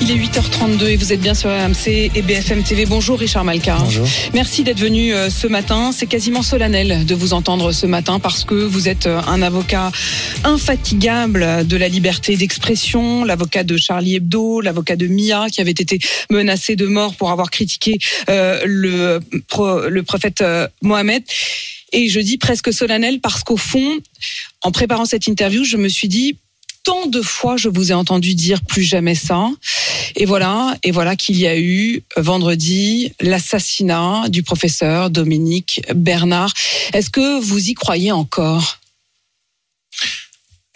Il 0.00 0.10
est 0.10 0.16
8h32 0.16 0.86
et 0.86 0.96
vous 0.96 1.12
êtes 1.12 1.20
bien 1.20 1.34
sur 1.34 1.50
RMC 1.50 2.10
et 2.14 2.22
BFM 2.22 2.62
TV. 2.62 2.84
Bonjour 2.84 3.18
Richard 3.18 3.44
Malka. 3.44 3.76
Bonjour. 3.78 4.06
Merci 4.32 4.62
d'être 4.62 4.78
venu 4.78 5.14
euh, 5.14 5.30
ce 5.30 5.46
matin. 5.46 5.92
C'est 5.92 6.06
quasiment 6.06 6.42
solennel 6.42 7.06
de 7.06 7.14
vous 7.14 7.32
entendre 7.32 7.72
ce 7.72 7.86
matin 7.86 8.18
parce 8.18 8.44
que 8.44 8.54
vous 8.54 8.88
êtes 8.88 9.06
euh, 9.06 9.20
un 9.26 9.40
avocat 9.42 9.92
infatigable 10.42 11.66
de 11.66 11.76
la 11.76 11.88
liberté 11.88 12.36
d'expression, 12.36 13.24
l'avocat 13.24 13.64
de 13.64 13.76
Charlie 13.76 14.16
Hebdo, 14.16 14.60
l'avocat 14.60 14.96
de 14.96 15.06
Mia 15.06 15.46
qui 15.50 15.60
avait 15.60 15.70
été 15.70 15.98
menacé 16.30 16.76
de 16.76 16.86
mort 16.86 17.14
pour 17.16 17.30
avoir 17.30 17.50
critiqué 17.50 17.98
euh, 18.28 18.60
le, 18.66 19.20
le 19.88 20.02
prophète 20.02 20.44
Mohamed. 20.82 21.22
Et 21.92 22.08
je 22.08 22.20
dis 22.20 22.38
presque 22.38 22.72
solennel 22.72 23.20
parce 23.20 23.44
qu'au 23.44 23.56
fond, 23.56 23.98
en 24.62 24.72
préparant 24.72 25.04
cette 25.04 25.28
interview, 25.28 25.62
je 25.64 25.76
me 25.76 25.88
suis 25.88 26.08
dit, 26.08 26.36
tant 26.84 27.06
de 27.06 27.22
fois 27.22 27.56
je 27.56 27.68
vous 27.68 27.90
ai 27.90 27.94
entendu 27.94 28.34
dire 28.34 28.62
plus 28.62 28.82
jamais 28.82 29.14
ça. 29.14 29.48
Et 30.16 30.26
voilà, 30.26 30.76
et 30.82 30.92
voilà 30.92 31.16
qu'il 31.16 31.36
y 31.36 31.46
a 31.46 31.58
eu 31.58 32.02
vendredi 32.16 33.12
l'assassinat 33.20 34.28
du 34.28 34.42
professeur 34.42 35.10
Dominique 35.10 35.82
Bernard. 35.94 36.52
Est-ce 36.92 37.10
que 37.10 37.40
vous 37.40 37.68
y 37.68 37.74
croyez 37.74 38.12
encore? 38.12 38.78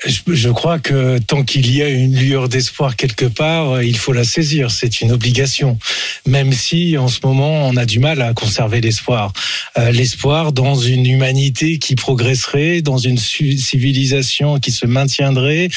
Je, 0.07 0.21
je 0.29 0.49
crois 0.49 0.79
que 0.79 1.19
tant 1.19 1.43
qu'il 1.43 1.75
y 1.75 1.83
a 1.83 1.89
une 1.89 2.15
lueur 2.15 2.49
d'espoir 2.49 2.95
quelque 2.95 3.25
part, 3.25 3.83
il 3.83 3.97
faut 3.97 4.13
la 4.13 4.23
saisir. 4.23 4.71
C'est 4.71 5.01
une 5.01 5.11
obligation. 5.11 5.77
Même 6.25 6.53
si 6.53 6.97
en 6.97 7.09
ce 7.09 7.19
moment 7.25 7.67
on 7.67 7.77
a 7.77 7.85
du 7.85 7.99
mal 7.99 8.23
à 8.23 8.33
conserver 8.33 8.81
l'espoir. 8.81 9.33
Euh, 9.77 9.91
l'espoir 9.91 10.53
dans 10.53 10.77
une 10.77 11.05
humanité 11.05 11.79
qui 11.79 11.97
progresserait, 11.97 12.81
dans 12.81 12.99
une 12.99 13.19
civilisation 13.19 14.61
qui 14.61 14.71
se 14.71 14.87
maintiendrait, 14.87 15.69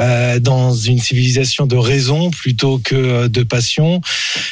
euh, 0.00 0.40
dans 0.40 0.74
une 0.74 0.98
civilisation 0.98 1.66
de 1.66 1.76
raison 1.76 2.30
plutôt 2.30 2.78
que 2.78 2.96
euh, 2.96 3.28
de 3.28 3.44
passion. 3.44 4.00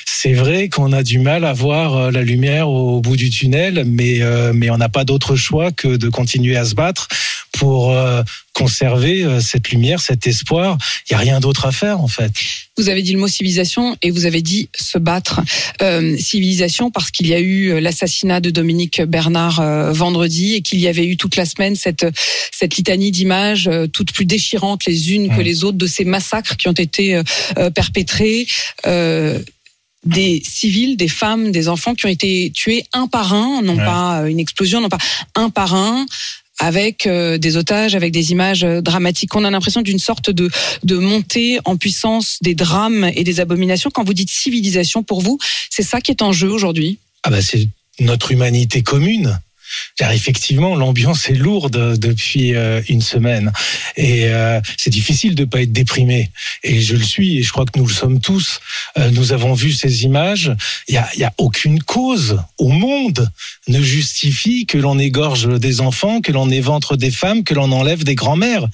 C'est 0.05 0.35
vrai 0.35 0.69
qu'on 0.69 0.93
a 0.93 1.03
du 1.03 1.19
mal 1.19 1.45
à 1.45 1.53
voir 1.53 1.97
euh, 1.97 2.11
la 2.11 2.23
lumière 2.23 2.69
au 2.69 3.01
bout 3.01 3.17
du 3.17 3.31
tunnel, 3.31 3.85
mais, 3.87 4.23
euh, 4.23 4.53
mais 4.55 4.71
on 4.71 4.77
n'a 4.77 4.89
pas 4.89 5.05
d'autre 5.05 5.37
choix 5.37 5.73
que 5.73 5.97
de 5.97 6.09
continuer 6.09 6.57
à 6.57 6.65
se 6.65 6.75
battre 6.75 7.09
pour 7.57 7.93
euh, 7.93 8.23
conserver 8.53 9.25
euh, 9.25 9.41
cette 9.41 9.71
lumière, 9.71 10.01
cet 10.01 10.27
espoir. 10.27 10.77
Il 11.09 11.15
n'y 11.15 11.17
a 11.17 11.19
rien 11.19 11.41
d'autre 11.41 11.67
à 11.67 11.73
faire 11.73 12.01
en 12.01 12.09
fait. 12.09 12.33
Vous 12.77 12.89
avez 12.89 13.03
dit 13.03 13.13
le 13.13 13.19
mot 13.19 13.29
civilisation 13.29 13.97
et 14.03 14.11
vous 14.11 14.27
avez 14.27 14.43
dit 14.43 14.69
se 14.79 14.99
battre. 14.99 15.41
Euh, 15.83 16.17
civilisation 16.19 16.91
parce 16.91 17.11
qu'il 17.11 17.27
y 17.27 17.35
a 17.35 17.41
eu 17.41 17.81
l'assassinat 17.81 18.41
de 18.41 18.51
Dominique 18.51 19.03
Bernard 19.03 19.63
vendredi 19.93 20.55
et 20.55 20.61
qu'il 20.61 20.81
y 20.81 20.89
avait 20.89 21.07
eu 21.07 21.17
toute 21.17 21.37
la 21.37 21.47
semaine 21.47 21.75
cette, 21.77 22.07
cette 22.53 22.77
litanie 22.77 23.11
d'images 23.11 23.71
toutes 23.93 24.13
plus 24.13 24.27
déchirantes 24.27 24.85
les 24.85 25.13
unes 25.13 25.35
que 25.35 25.41
les 25.41 25.65
autres 25.65 25.79
de 25.79 25.87
ces 25.87 26.05
massacres 26.05 26.57
qui 26.57 26.69
ont 26.69 26.73
été 26.73 27.21
perpétrés. 27.75 28.47
Des 30.05 30.41
civils, 30.47 30.97
des 30.97 31.09
femmes, 31.09 31.51
des 31.51 31.69
enfants 31.69 31.95
qui 31.97 32.07
ont 32.07 32.11
été 32.11 32.53
tués 32.55 32.85
un 32.93 33.09
par 33.09 33.35
un, 33.35 33.61
non 33.63 33.77
Ouais. 33.77 33.85
pas 33.85 34.23
une 34.29 34.39
explosion, 34.39 34.81
non 34.81 34.89
pas 34.89 34.99
un 35.35 35.51
par 35.51 35.75
un, 35.75 36.07
avec 36.59 37.07
euh, 37.07 37.39
des 37.39 37.57
otages, 37.57 37.95
avec 37.95 38.13
des 38.13 38.33
images 38.33 38.65
euh, 38.65 38.81
dramatiques. 38.81 39.35
On 39.35 39.45
a 39.45 39.51
l'impression 39.51 39.83
d'une 39.83 39.99
sorte 39.99 40.31
de, 40.31 40.51
de 40.85 40.97
montée 40.97 41.59
en 41.65 41.77
puissance 41.77 42.39
des 42.43 42.55
drames 42.55 43.11
et 43.15 43.25
des 43.25 43.41
abominations. 43.41 43.91
Quand 43.91 44.05
vous 44.05 44.15
dites 44.15 44.31
civilisation, 44.31 45.03
pour 45.03 45.21
vous, 45.21 45.39
c'est 45.71 45.83
ça 45.83 46.01
qui 46.01 46.11
est 46.11 46.23
en 46.23 46.33
jeu 46.33 46.51
aujourd'hui? 46.51 46.99
Ah 47.23 47.31
bah 47.31 47.43
c'est 47.43 47.69
notre 48.01 48.33
humanité 48.33 48.83
commune. 48.83 49.39
Car 49.97 50.13
effectivement, 50.13 50.77
l'ambiance 50.77 51.29
est 51.29 51.35
lourde 51.35 51.99
depuis 51.99 52.55
euh, 52.55 52.83
une 52.89 53.01
semaine 53.01 53.53
et 53.97 54.27
euh, 54.27 54.61
c'est 54.77 54.91
difficile 54.91 55.35
de 55.35 55.45
pas 55.45 55.63
être 55.63 55.73
déprimé. 55.73 56.31
Et 56.63 56.81
je 56.81 56.97
le 56.97 57.03
suis 57.03 57.39
et 57.39 57.43
je 57.43 57.51
crois 57.51 57.65
que 57.65 57.79
nous 57.79 57.87
le 57.87 57.93
sommes 57.93 58.21
tous. 58.21 58.61
Euh, 58.99 59.11
nous 59.11 59.33
avons 59.33 59.55
vu 59.55 59.73
ces 59.73 60.05
images. 60.05 60.55
Il 60.89 60.95
y 60.95 60.99
a, 60.99 61.09
y 61.17 61.25
a 61.25 61.33
aucune 61.39 61.83
cause 61.83 62.39
au 62.59 62.69
monde 62.69 63.31
ne 63.69 63.81
justifie 63.81 64.67
que 64.67 64.79
l'on 64.79 64.99
égorge 64.99 65.49
des 65.59 65.81
enfants, 65.81 66.21
que 66.21 66.33
l'on 66.33 66.51
éventre 66.51 66.97
des 66.97 67.11
femmes, 67.11 67.45
que 67.45 67.55
l'on 67.55 67.73
enlève 67.73 68.05
des 68.05 68.15
grands-mères. 68.15 68.67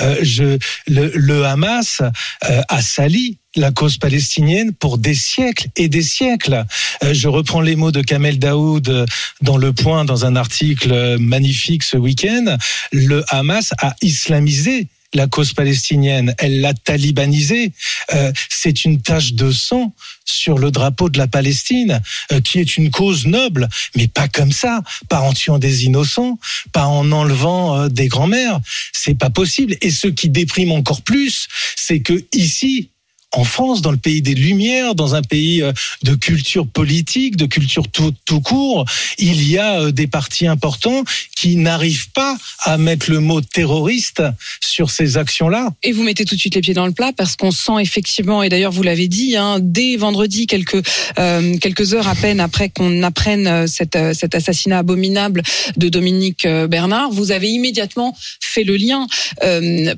Euh, 0.00 0.16
je, 0.22 0.58
le, 0.86 1.12
le 1.14 1.44
Hamas 1.44 2.02
euh, 2.48 2.62
a 2.68 2.82
sali 2.82 3.38
la 3.56 3.72
cause 3.72 3.98
palestinienne 3.98 4.72
pour 4.72 4.98
des 4.98 5.14
siècles 5.14 5.68
et 5.76 5.88
des 5.88 6.02
siècles. 6.02 6.64
Euh, 7.02 7.14
je 7.14 7.28
reprends 7.28 7.60
les 7.60 7.76
mots 7.76 7.90
de 7.90 8.02
Kamel 8.02 8.38
Daoud 8.38 8.88
euh, 8.88 9.06
dans 9.42 9.56
Le 9.56 9.72
Point, 9.72 10.04
dans 10.04 10.24
un 10.24 10.36
article 10.36 11.18
magnifique 11.18 11.82
ce 11.82 11.96
week-end. 11.96 12.56
Le 12.92 13.24
Hamas 13.28 13.72
a 13.78 13.94
islamisé 14.02 14.88
la 15.12 15.26
cause 15.26 15.52
palestinienne, 15.54 16.36
elle 16.38 16.60
l'a 16.60 16.72
talibanisée. 16.72 17.72
Euh, 18.14 18.32
c'est 18.48 18.84
une 18.84 19.02
tache 19.02 19.32
de 19.32 19.50
sang 19.50 19.92
sur 20.24 20.56
le 20.56 20.70
drapeau 20.70 21.10
de 21.10 21.18
la 21.18 21.26
Palestine, 21.26 22.00
qui 22.44 22.60
est 22.60 22.76
une 22.76 22.92
cause 22.92 23.26
noble, 23.26 23.68
mais 23.96 24.06
pas 24.06 24.28
comme 24.28 24.52
ça, 24.52 24.82
pas 25.08 25.20
en 25.20 25.32
tuant 25.32 25.58
des 25.58 25.84
innocents, 25.84 26.38
pas 26.70 26.86
en 26.86 27.10
enlevant 27.10 27.88
des 27.88 28.06
grands-mères. 28.06 28.60
C'est 28.92 29.18
pas 29.18 29.30
possible. 29.30 29.74
Et 29.80 29.90
ce 29.90 30.06
qui 30.06 30.28
déprime 30.28 30.70
encore 30.70 31.02
plus, 31.02 31.48
c'est 31.74 31.98
que 31.98 32.24
ici, 32.32 32.90
en 33.32 33.44
France, 33.44 33.80
dans 33.80 33.92
le 33.92 33.96
pays 33.96 34.22
des 34.22 34.34
Lumières, 34.34 34.94
dans 34.94 35.14
un 35.14 35.22
pays 35.22 35.62
euh, 35.62 35.72
de 36.02 36.14
culture 36.14 36.66
politique, 36.66 37.36
de 37.36 37.46
culture 37.46 37.86
tout, 37.88 38.12
court, 38.40 38.84
il 39.18 39.48
y 39.48 39.56
a 39.56 39.80
euh, 39.80 39.92
des 39.92 40.08
partis 40.08 40.48
importants 40.48 41.04
qui 41.36 41.56
n'arrivent 41.56 42.10
pas 42.10 42.36
à 42.60 42.76
mettre 42.76 43.10
le 43.10 43.20
mot 43.20 43.40
terroriste 43.40 44.22
sur 44.60 44.90
ces 44.90 45.16
actions-là. 45.16 45.70
Et 45.82 45.92
vous 45.92 46.02
mettez 46.02 46.24
tout 46.24 46.34
de 46.34 46.40
suite 46.40 46.56
les 46.56 46.60
pieds 46.60 46.74
dans 46.74 46.86
le 46.86 46.92
plat 46.92 47.12
parce 47.16 47.36
qu'on 47.36 47.52
sent 47.52 47.80
effectivement, 47.80 48.42
et 48.42 48.48
d'ailleurs 48.48 48.72
vous 48.72 48.82
l'avez 48.82 49.06
dit, 49.06 49.36
hein, 49.36 49.58
dès 49.60 49.96
vendredi, 49.96 50.46
quelques 50.46 50.82
euh, 51.18 51.56
quelques 51.58 51.94
heures 51.94 52.08
à 52.08 52.14
peine 52.14 52.40
après 52.40 52.68
qu'on 52.68 53.02
apprenne 53.02 53.66
cet, 53.68 53.94
assassinat 53.96 54.78
abominable 54.78 55.42
de 55.76 55.88
Dominique 55.88 56.46
Bernard, 56.46 57.10
vous 57.10 57.30
avez 57.30 57.48
immédiatement 57.48 58.16
fait 58.40 58.64
le 58.64 58.76
lien 58.76 59.06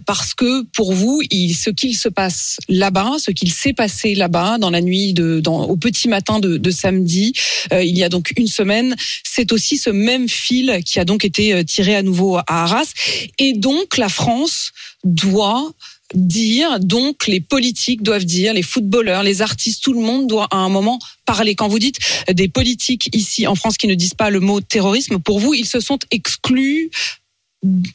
parce 0.07 0.35
que 0.35 0.63
pour 0.73 0.93
vous, 0.93 1.23
ce 1.31 1.71
qu'il 1.71 1.97
se 1.97 2.09
passe 2.09 2.59
là-bas, 2.69 3.13
ce 3.23 3.31
qu'il 3.31 3.53
s'est 3.53 3.73
passé 3.73 4.15
là-bas 4.15 4.59
dans 4.59 4.71
la 4.71 4.81
nuit 4.81 5.13
de, 5.13 5.43
au 5.47 5.77
petit 5.77 6.09
matin 6.09 6.41
de, 6.41 6.71
samedi, 6.71 7.33
euh, 7.73 7.83
il 7.83 7.97
y 7.97 8.05
a 8.05 8.09
donc 8.09 8.33
une 8.37 8.47
semaine, 8.47 8.97
c'est 9.25 9.53
aussi 9.53 9.79
ce 9.79 9.91
même 9.91 10.29
fil 10.29 10.81
qui 10.85 10.99
a 10.99 11.05
donc 11.05 11.25
été 11.25 11.53
euh, 11.53 11.65
tiré 11.65 11.95
à 11.95 12.03
nouveau 12.03 12.37
à 12.37 12.45
Arras, 12.47 12.93
et 13.39 13.53
donc 13.53 13.97
la 13.97 14.09
France 14.09 14.73
doit 15.05 15.73
dire, 16.15 16.81
donc 16.81 17.27
les 17.27 17.41
politiques 17.41 18.03
doivent 18.03 18.25
dire, 18.25 18.53
les 18.53 18.63
footballeurs, 18.63 19.23
les 19.23 19.43
artistes, 19.43 19.83
tout 19.83 19.93
le 19.93 20.01
monde 20.01 20.27
doit 20.27 20.49
à 20.51 20.57
un 20.57 20.69
moment 20.69 20.99
parler. 21.25 21.55
Quand 21.55 21.69
vous 21.69 21.79
dites 21.79 21.99
des 22.31 22.49
politiques 22.49 23.09
ici 23.15 23.47
en 23.47 23.55
France 23.55 23.77
qui 23.77 23.87
ne 23.87 23.95
disent 23.95 24.15
pas 24.15 24.31
le 24.31 24.41
mot 24.41 24.61
terrorisme, 24.61 25.19
pour 25.19 25.39
vous, 25.41 25.55
ils 25.55 25.67
se 25.67 25.81
sont 25.81 25.99
exclus 26.11 26.91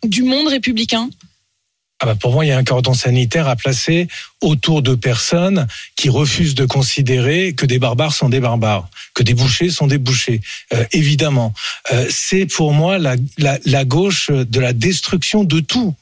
du 0.03 0.23
monde 0.23 0.47
républicain? 0.47 1.09
Ah 1.99 2.05
bah 2.05 2.15
pour 2.15 2.31
moi, 2.31 2.45
il 2.45 2.49
y 2.49 2.51
a 2.51 2.57
un 2.57 2.63
cordon 2.63 2.93
sanitaire 2.93 3.47
à 3.47 3.55
placer 3.55 4.07
autour 4.41 4.83
de 4.83 4.93
personnes 4.93 5.65
qui 5.95 6.09
refusent 6.09 6.53
de 6.53 6.65
considérer 6.65 7.53
que 7.53 7.65
des 7.65 7.79
barbares 7.79 8.13
sont 8.13 8.29
des 8.29 8.39
barbares, 8.39 8.87
que 9.15 9.23
des 9.23 9.33
bouchers 9.33 9.71
sont 9.71 9.87
des 9.87 9.97
bouchers. 9.97 10.41
Euh, 10.73 10.85
évidemment, 10.91 11.53
Euh, 11.91 12.05
c'est 12.09 12.45
pour 12.45 12.71
moi 12.73 12.99
la, 12.99 13.15
la, 13.37 13.57
la 13.65 13.83
gauche 13.85 14.29
de 14.29 14.59
la 14.59 14.73
destruction 14.73 15.43
de 15.43 15.59
tout. 15.59 15.95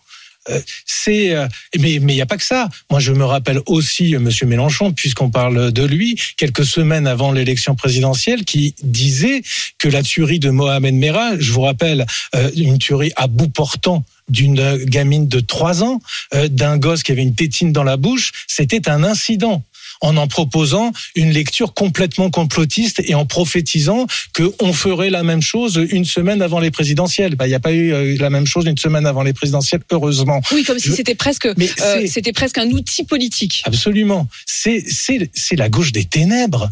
Euh, 0.50 0.62
c'est 0.86 1.34
euh, 1.34 1.48
mais 1.80 1.98
mais 2.02 2.14
il 2.14 2.18
y 2.18 2.22
a 2.22 2.28
pas 2.28 2.38
que 2.38 2.44
ça. 2.44 2.70
Moi 2.92 3.00
je 3.00 3.12
me 3.14 3.26
rappelle 3.26 3.60
aussi 3.66 4.16
euh, 4.16 4.20
monsieur 4.20 4.46
Mélenchon 4.46 4.92
puisqu'on 4.94 5.32
parle 5.32 5.72
de 5.72 5.84
lui 5.84 6.20
quelques 6.38 6.66
semaines 6.66 7.08
avant 7.08 7.32
l'élection 7.32 7.74
présidentielle 7.76 8.46
qui 8.46 8.76
disait 8.84 9.42
que 9.80 9.88
la 9.90 10.04
tuerie 10.04 10.40
de 10.40 10.52
Mohamed 10.52 10.94
Merah, 10.94 11.32
je 11.40 11.52
vous 11.52 11.62
rappelle 11.62 12.06
euh, 12.36 12.52
une 12.56 12.78
tuerie 12.78 13.12
à 13.16 13.26
bout 13.28 13.50
portant 13.50 14.03
d'une 14.30 14.78
gamine 14.86 15.28
de 15.28 15.40
3 15.40 15.84
ans, 15.84 16.00
euh, 16.34 16.48
d'un 16.48 16.78
gosse 16.78 17.04
qui 17.04 17.12
avait 17.12 17.24
une 17.24 17.36
tétine 17.36 17.72
dans 17.72 17.84
la 17.84 17.98
bouche, 17.98 18.32
c'était 18.48 18.90
un 18.90 19.04
incident 19.04 19.64
en 20.02 20.18
en 20.18 20.28
proposant 20.28 20.92
une 21.16 21.32
lecture 21.32 21.74
complètement 21.74 22.30
complotiste 22.30 23.02
et 23.06 23.16
en 23.16 23.26
prophétisant 23.26 24.08
qu'on 24.36 24.74
ferait 24.74 25.10
la 25.10 25.24
même 25.24 25.42
chose 25.42 25.80
une 25.90 26.04
semaine 26.04 26.42
avant 26.42 26.60
les 26.60 26.70
présidentielles. 26.70 27.36
Bah, 27.36 27.46
Il 27.48 27.50
n'y 27.50 27.56
a 27.56 27.62
pas 27.62 27.72
eu 27.72 27.94
euh, 27.94 28.18
la 28.20 28.30
même 28.30 28.46
chose 28.46 28.66
une 28.66 28.78
semaine 28.78 29.06
avant 29.06 29.24
les 29.24 29.32
présidentielles, 29.32 29.82
heureusement. 29.92 30.42
Oui, 30.52 30.64
comme 30.66 30.80
si 30.80 30.90
Je- 30.90 30.96
c'était 30.96 31.16
presque, 31.16 31.46
euh, 31.46 32.08
c'était 32.08 32.34
presque 32.34 32.58
un 32.58 32.70
outil 32.72 33.06
politique. 33.06 33.62
Absolument. 33.66 34.28
C'est 34.46 34.84
c'est 34.86 35.30
c'est 35.34 35.56
la 35.56 35.70
gauche 35.70 35.94
des 35.94 36.04
ténèbres. 36.04 36.70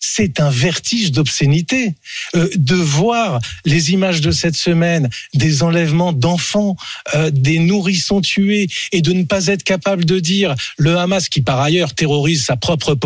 C'est 0.00 0.40
un 0.40 0.50
vertige 0.50 1.12
d'obscénité. 1.12 1.94
Euh, 2.34 2.48
de 2.56 2.74
voir 2.74 3.40
les 3.64 3.92
images 3.92 4.20
de 4.20 4.30
cette 4.30 4.56
semaine, 4.56 5.08
des 5.34 5.62
enlèvements 5.62 6.12
d'enfants, 6.12 6.76
euh, 7.14 7.30
des 7.30 7.58
nourrissons 7.58 8.20
tués, 8.20 8.68
et 8.92 9.02
de 9.02 9.12
ne 9.12 9.24
pas 9.24 9.46
être 9.46 9.62
capable 9.62 10.04
de 10.04 10.18
dire 10.18 10.54
le 10.78 10.96
Hamas, 10.96 11.28
qui 11.28 11.42
par 11.42 11.60
ailleurs 11.60 11.94
terrorise 11.94 12.44
sa 12.44 12.56
propre, 12.56 12.96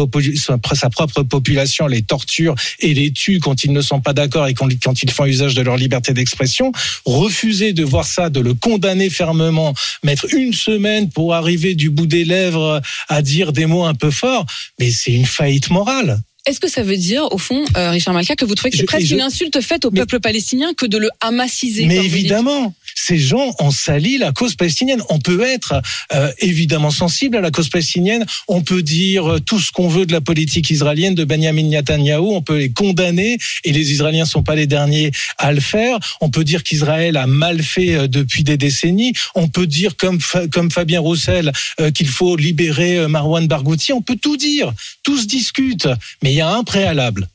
sa 0.74 0.90
propre 0.90 1.22
population, 1.22 1.86
les 1.86 2.02
torture 2.02 2.54
et 2.80 2.94
les 2.94 3.12
tue 3.12 3.40
quand 3.40 3.64
ils 3.64 3.72
ne 3.72 3.80
sont 3.80 4.00
pas 4.00 4.12
d'accord 4.12 4.46
et 4.46 4.54
quand, 4.54 4.68
ils 5.02 5.10
font 5.10 5.26
usage 5.26 5.54
de 5.54 5.62
leur 5.62 5.76
liberté 5.76 6.12
d'expression, 6.12 6.72
refuser 7.04 7.72
de 7.72 7.82
voir 7.84 8.06
ça, 8.06 8.30
de 8.30 8.40
le 8.40 8.54
condamner 8.54 9.10
fermement, 9.10 9.74
mettre 10.02 10.26
une 10.32 10.52
semaine 10.52 11.10
pour 11.10 11.34
arriver 11.34 11.74
du 11.74 11.90
bout 11.90 12.06
des 12.06 12.24
lèvres 12.24 12.80
à 13.08 13.22
dire 13.22 13.52
des 13.52 13.66
mots 13.66 13.84
un 13.84 13.94
peu 13.94 14.10
forts, 14.10 14.46
mais 14.78 14.90
c'est 14.90 15.12
une 15.12 15.26
faillite 15.26 15.70
morale. 15.70 16.20
Est-ce 16.46 16.60
que 16.60 16.68
ça 16.68 16.82
veut 16.82 16.98
dire, 16.98 17.26
au 17.32 17.38
fond, 17.38 17.64
euh, 17.76 17.90
Richard 17.90 18.12
Malka, 18.12 18.36
que 18.36 18.44
vous 18.44 18.54
trouvez 18.54 18.70
que 18.70 18.76
c'est 18.76 18.84
presque 18.84 19.10
une 19.10 19.22
insulte 19.22 19.60
faite 19.62 19.86
au 19.86 19.90
peuple 19.90 20.20
palestinien 20.20 20.74
que 20.74 20.84
de 20.84 20.98
le 20.98 21.08
hamassiser 21.20 21.86
Mais 21.86 22.04
évidemment, 22.04 22.74
ces 22.94 23.18
gens 23.18 23.54
ont 23.58 23.70
sali 23.70 24.18
la 24.18 24.32
cause 24.32 24.54
palestinienne. 24.54 25.02
On 25.08 25.18
peut 25.18 25.42
être 25.42 25.74
euh, 26.12 26.32
évidemment 26.38 26.90
sensible 26.90 27.36
à 27.36 27.40
la 27.40 27.50
cause 27.50 27.68
palestinienne. 27.68 28.24
On 28.48 28.62
peut 28.62 28.82
dire 28.82 29.38
tout 29.44 29.58
ce 29.58 29.72
qu'on 29.72 29.88
veut 29.88 30.06
de 30.06 30.12
la 30.12 30.20
politique 30.20 30.70
israélienne 30.70 31.14
de 31.14 31.24
Benjamin 31.24 31.64
Netanyahu. 31.64 32.20
On 32.20 32.42
peut 32.42 32.58
les 32.58 32.70
condamner 32.70 33.38
et 33.64 33.72
les 33.72 33.92
Israéliens 33.92 34.24
sont 34.24 34.42
pas 34.42 34.54
les 34.54 34.66
derniers 34.66 35.10
à 35.38 35.52
le 35.52 35.60
faire. 35.60 35.98
On 36.20 36.30
peut 36.30 36.44
dire 36.44 36.62
qu'Israël 36.62 37.16
a 37.16 37.26
mal 37.26 37.62
fait 37.62 37.94
euh, 37.94 38.08
depuis 38.08 38.44
des 38.44 38.56
décennies. 38.56 39.12
On 39.34 39.48
peut 39.48 39.66
dire 39.66 39.96
comme 39.96 40.18
comme 40.52 40.70
Fabien 40.70 41.00
Roussel 41.00 41.52
euh, 41.80 41.90
qu'il 41.90 42.08
faut 42.08 42.36
libérer 42.36 43.06
Marwan 43.08 43.46
Barghouti. 43.46 43.92
On 43.92 44.02
peut 44.02 44.16
tout 44.16 44.36
dire. 44.36 44.72
Tout 45.02 45.18
se 45.18 45.26
discute. 45.26 45.88
Mais 46.22 46.32
il 46.32 46.36
y 46.36 46.40
a 46.40 46.50
un 46.50 46.64
préalable. 46.64 47.28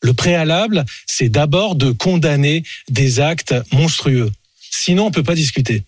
Le 0.00 0.12
préalable, 0.14 0.84
c'est 1.06 1.28
d'abord 1.28 1.74
de 1.74 1.90
condamner 1.90 2.62
des 2.88 3.20
actes 3.20 3.54
monstrueux. 3.72 4.30
Sinon, 4.84 5.06
on 5.06 5.10
peut 5.10 5.22
pas 5.22 5.34
discuter. 5.34 5.82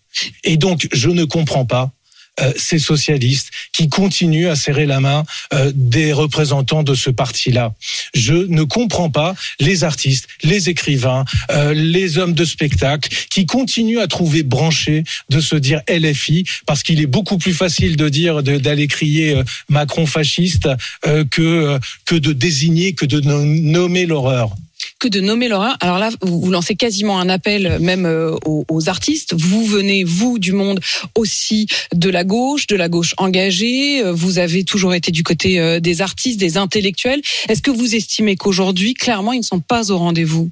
Et 0.44 0.56
donc, 0.56 0.88
je 0.92 1.08
ne 1.10 1.24
comprends 1.24 1.64
pas 1.64 1.92
euh, 2.40 2.52
ces 2.56 2.78
socialistes 2.78 3.50
qui 3.72 3.88
continuent 3.88 4.48
à 4.48 4.56
serrer 4.56 4.86
la 4.86 5.00
main 5.00 5.24
euh, 5.52 5.72
des 5.74 6.12
représentants 6.12 6.82
de 6.82 6.94
ce 6.94 7.10
parti-là. 7.10 7.74
Je 8.14 8.34
ne 8.34 8.62
comprends 8.62 9.10
pas 9.10 9.34
les 9.58 9.84
artistes, 9.84 10.26
les 10.42 10.70
écrivains, 10.70 11.24
euh, 11.50 11.74
les 11.74 12.18
hommes 12.18 12.32
de 12.32 12.44
spectacle 12.44 13.10
qui 13.30 13.46
continuent 13.46 13.98
à 13.98 14.06
trouver 14.06 14.42
branché 14.42 15.04
de 15.28 15.40
se 15.40 15.56
dire 15.56 15.82
LFI 15.88 16.44
parce 16.66 16.82
qu'il 16.82 17.00
est 17.00 17.06
beaucoup 17.06 17.36
plus 17.36 17.54
facile 17.54 17.96
de 17.96 18.08
dire 18.08 18.42
d'aller 18.42 18.86
crier 18.86 19.42
Macron 19.68 20.06
fasciste 20.06 20.68
que 21.02 21.78
que 22.06 22.14
de 22.14 22.32
désigner 22.32 22.92
que 22.92 23.06
de 23.06 23.20
nommer 23.20 24.06
l'horreur 24.06 24.54
que 25.00 25.08
de 25.08 25.20
nommer 25.20 25.48
l'horreur. 25.48 25.76
Alors 25.80 25.98
là, 25.98 26.10
vous, 26.20 26.50
lancez 26.50 26.76
quasiment 26.76 27.18
un 27.18 27.28
appel 27.28 27.78
même 27.80 28.06
euh, 28.06 28.36
aux, 28.44 28.88
artistes. 28.88 29.34
Vous 29.36 29.64
venez, 29.64 30.04
vous, 30.04 30.38
du 30.38 30.52
monde 30.52 30.78
aussi 31.16 31.66
de 31.92 32.08
la 32.08 32.22
gauche, 32.22 32.66
de 32.68 32.76
la 32.76 32.88
gauche 32.88 33.14
engagée. 33.16 34.04
Euh, 34.04 34.12
vous 34.12 34.38
avez 34.38 34.62
toujours 34.62 34.94
été 34.94 35.10
du 35.10 35.24
côté 35.24 35.58
euh, 35.58 35.80
des 35.80 36.02
artistes, 36.02 36.38
des 36.38 36.58
intellectuels. 36.58 37.22
Est-ce 37.48 37.62
que 37.62 37.70
vous 37.70 37.96
estimez 37.96 38.36
qu'aujourd'hui, 38.36 38.94
clairement, 38.94 39.32
ils 39.32 39.40
ne 39.40 39.44
sont 39.44 39.60
pas 39.60 39.90
au 39.90 39.98
rendez-vous? 39.98 40.50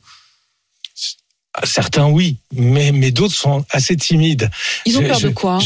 Certains 1.64 2.08
oui, 2.08 2.36
mais, 2.52 2.92
mais 2.92 3.10
d'autres 3.10 3.34
sont 3.34 3.64
assez 3.70 3.96
timides. 3.96 4.50
Ils 4.86 4.98
ont 4.98 5.02
peur 5.02 5.20
de 5.20 5.28
quoi? 5.28 5.58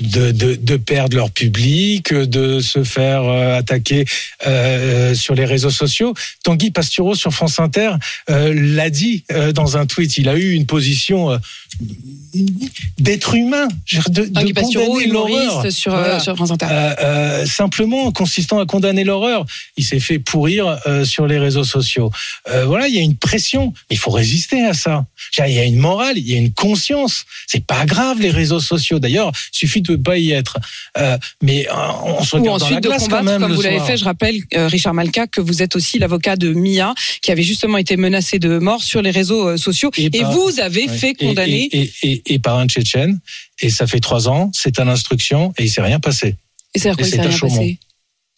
De, 0.00 0.32
de, 0.32 0.54
de, 0.54 0.76
perdre 0.76 1.16
leur 1.16 1.30
public, 1.30 2.14
de 2.14 2.60
se 2.60 2.82
faire 2.82 3.24
euh, 3.24 3.58
attaquer 3.58 4.06
euh, 4.46 5.14
sur 5.14 5.34
les 5.34 5.44
réseaux 5.44 5.70
sociaux. 5.70 6.14
Tanguy 6.42 6.70
Pastureau 6.70 7.14
sur 7.14 7.32
France 7.32 7.58
Inter 7.58 7.92
euh, 8.30 8.54
l'a 8.54 8.88
dit 8.88 9.24
euh, 9.32 9.52
dans 9.52 9.76
un 9.76 9.84
tweet. 9.84 10.16
Il 10.16 10.28
a 10.28 10.36
eu 10.36 10.52
une 10.52 10.66
position 10.66 11.38
d'être 12.98 13.34
humain, 13.34 13.66
de, 14.08 14.24
de 14.24 14.52
condamner 14.52 15.06
l'horreur. 15.06 15.70
Sur, 15.70 16.20
sur 16.20 16.36
France 16.36 16.50
Inter. 16.50 16.66
simplement 17.46 18.12
consistant 18.12 18.58
à 18.60 18.66
condamner 18.66 19.04
l'horreur. 19.04 19.44
Il 19.76 19.84
s'est 19.84 20.00
fait 20.00 20.18
pourrir 20.18 20.78
sur 21.04 21.26
les 21.26 21.38
réseaux 21.38 21.64
sociaux. 21.64 22.10
voilà, 22.66 22.88
il 22.88 22.94
y 22.94 22.98
a 22.98 23.02
une 23.02 23.16
pression. 23.16 23.72
Il 23.90 23.98
faut 23.98 24.10
résister 24.10 24.64
à 24.64 24.74
ça. 24.74 25.06
Il 25.38 25.52
y 25.52 25.58
a 25.58 25.64
une 25.64 25.78
morale, 25.78 26.18
il 26.18 26.28
y 26.28 26.34
a 26.34 26.38
une 26.38 26.52
conscience. 26.52 27.24
C'est 27.46 27.64
pas 27.64 27.86
grave 27.86 28.20
les 28.20 28.30
réseaux 28.30 28.60
sociaux. 28.60 28.98
D'ailleurs, 28.98 29.32
il 29.52 29.56
suffit 29.56 29.82
de 29.82 29.96
pas 29.96 30.18
y 30.18 30.32
être. 30.32 30.58
Euh, 30.98 31.16
mais 31.42 31.66
euh, 31.68 31.72
on 32.04 32.24
se 32.24 32.36
regarde 32.36 32.60
dans 32.60 32.70
la 32.70 32.80
glace 32.80 33.08
quand 33.08 33.22
même. 33.22 33.40
Comme 33.40 33.54
vous 33.54 33.62
l'avez 33.62 33.80
fait, 33.80 33.96
je 33.96 34.04
rappelle, 34.04 34.36
euh, 34.54 34.68
Richard 34.68 34.94
Malka, 34.94 35.26
que 35.26 35.40
vous 35.40 35.62
êtes 35.62 35.76
aussi 35.76 35.98
l'avocat 35.98 36.36
de 36.36 36.52
Mia, 36.52 36.94
qui 37.22 37.30
avait 37.30 37.42
justement 37.42 37.78
été 37.78 37.96
menacé 37.96 38.38
de 38.38 38.58
mort 38.58 38.82
sur 38.82 39.02
les 39.02 39.10
réseaux 39.10 39.56
sociaux. 39.56 39.90
Et, 39.96 40.10
vous 40.22 40.60
avez 40.60 40.88
fait 40.88 41.14
condamner. 41.14 41.69
Et, 41.72 42.38
par 42.38 42.58
un 42.58 42.66
Tchétchène. 42.66 43.20
Et 43.60 43.70
ça 43.70 43.86
fait 43.86 44.00
trois 44.00 44.28
ans, 44.28 44.50
c'est 44.54 44.78
à 44.78 44.84
l'instruction 44.84 45.52
et 45.58 45.64
il 45.64 45.70
s'est 45.70 45.82
rien 45.82 46.00
passé. 46.00 46.36
Et 46.74 46.78
c'est 46.78 46.90
à 46.90 46.94
quoi 46.94 47.06
il 47.06 47.10
s'est 47.10 47.20
rien 47.20 47.38
passé? 47.38 47.78